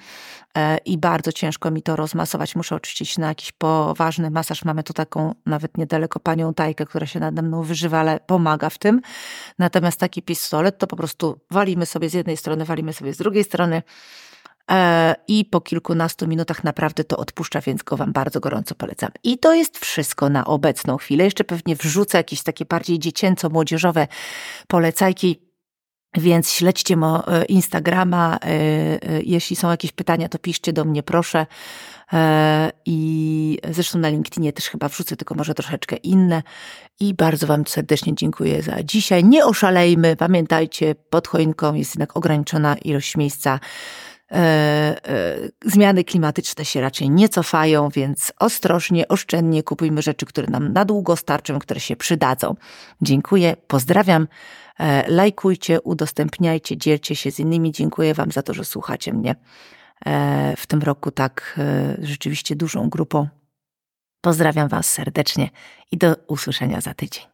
e, 0.57 0.79
i 0.79 0.99
bardzo 0.99 1.33
ciężko 1.33 1.71
mi 1.71 1.83
to 1.83 1.97
rozmasować. 1.97 2.57
Muszę 2.57 2.75
oczywiście 2.75 3.21
na 3.21 3.29
jakiś 3.29 3.53
poważny 3.53 4.31
masaż. 4.31 4.65
Mamy 4.65 4.83
tu 4.83 4.93
taką 4.93 5.35
nawet 5.47 5.79
niedaleko 5.79 6.21
panią 6.21 6.55
Tajkę, 6.55 6.87
która 6.87 7.07
się 7.07 7.21
nade 7.21 7.43
mną 7.43 7.63
wyżywa, 7.63 8.01
ale 8.01 8.21
pomaga 8.21 8.71
w 8.71 8.79
tym. 8.79 9.01
Natomiast 9.59 10.01
taki 10.01 10.23
pistolet 10.23 10.79
to 10.79 10.87
po 10.87 10.97
prostu 10.97 11.41
walimy 11.51 11.87
sobie 11.87 12.09
z 12.09 12.15
jednej 12.15 12.37
strony, 12.37 12.65
walimy 12.65 12.93
sobie 12.93 13.15
z 13.15 13.17
drugiej 13.17 13.45
strony 13.45 13.83
i 15.29 15.45
po 15.45 15.61
kilkunastu 15.61 16.29
minutach 16.29 16.65
naprawdę 16.65 17.05
to 17.05 17.17
odpuszcza, 17.17 17.61
więc 17.61 17.83
go 17.83 17.97
Wam 17.97 18.13
bardzo 18.13 18.41
gorąco 18.41 18.75
polecam. 18.75 19.11
I 19.25 19.39
to 19.39 19.55
jest 19.55 19.79
wszystko 19.79 20.29
na 20.29 20.45
obecną 20.45 20.97
chwilę. 20.97 21.25
Jeszcze 21.25 21.45
pewnie 21.45 21.77
wrzucę 21.77 22.19
jakieś 22.19 22.43
takie 22.43 22.65
bardziej 22.65 22.99
dziecięco-młodzieżowe 22.99 24.09
polecajki. 24.69 25.53
Więc 26.17 26.51
śledźcie 26.51 26.97
mo 26.97 27.29
e, 27.29 27.45
Instagrama. 27.45 28.39
E, 28.43 29.23
jeśli 29.23 29.57
są 29.57 29.71
jakieś 29.71 29.93
pytania, 29.93 30.29
to 30.29 30.39
piszcie 30.39 30.73
do 30.73 30.85
mnie, 30.85 31.03
proszę. 31.03 31.47
I 32.87 33.59
zresztą 33.71 33.99
na 33.99 34.09
LinkedInie 34.09 34.53
też 34.53 34.69
chyba 34.69 34.89
wrzucę, 34.89 35.17
tylko 35.17 35.35
może 35.35 35.55
troszeczkę 35.55 35.97
inne. 35.97 36.43
I 37.01 37.15
bardzo 37.15 37.47
Wam 37.47 37.67
serdecznie 37.67 38.15
dziękuję 38.15 38.63
za 38.63 38.83
dzisiaj. 38.83 39.25
Nie 39.25 39.47
oszalejmy. 39.47 40.17
Pamiętajcie, 40.17 40.95
pod 40.95 41.29
choinką 41.29 41.75
jest 41.75 41.95
jednak 41.95 42.17
ograniczona 42.17 42.77
ilość 42.77 43.17
miejsca. 43.17 43.61
E, 44.33 44.37
e, 45.09 45.37
zmiany 45.65 46.05
klimatyczne 46.05 46.65
się 46.65 46.81
raczej 46.81 47.11
nie 47.11 47.29
cofają, 47.29 47.89
więc 47.89 48.33
ostrożnie, 48.39 49.09
oszczędnie 49.09 49.63
kupujmy 49.63 50.03
rzeczy, 50.03 50.27
które 50.27 50.47
nam 50.47 50.73
na 50.73 50.85
długo 50.85 51.17
starczą, 51.17 51.59
które 51.59 51.81
się 51.81 51.97
przydadzą. 51.97 52.55
Dziękuję, 53.03 53.57
pozdrawiam. 53.67 54.29
E, 54.79 55.11
lajkujcie, 55.11 55.81
udostępniajcie, 55.81 56.77
dzielcie 56.77 57.17
się 57.17 57.31
z 57.31 57.39
innymi. 57.39 57.73
Dziękuję 57.73 58.15
Wam 58.15 58.33
za 58.33 58.43
to, 58.43 58.55
że 58.55 58.65
słuchacie 58.65 59.13
mnie 59.13 59.35
w 60.57 60.67
tym 60.67 60.83
roku 60.83 61.11
tak 61.11 61.61
rzeczywiście 61.99 62.57
dużą 62.57 62.89
grupą. 62.89 63.29
Pozdrawiam 64.21 64.69
Was 64.69 64.91
serdecznie 64.91 65.51
i 65.91 65.99
do 65.99 66.17
usłyszenia 66.27 66.81
za 66.81 66.95
tydzień. 66.95 67.32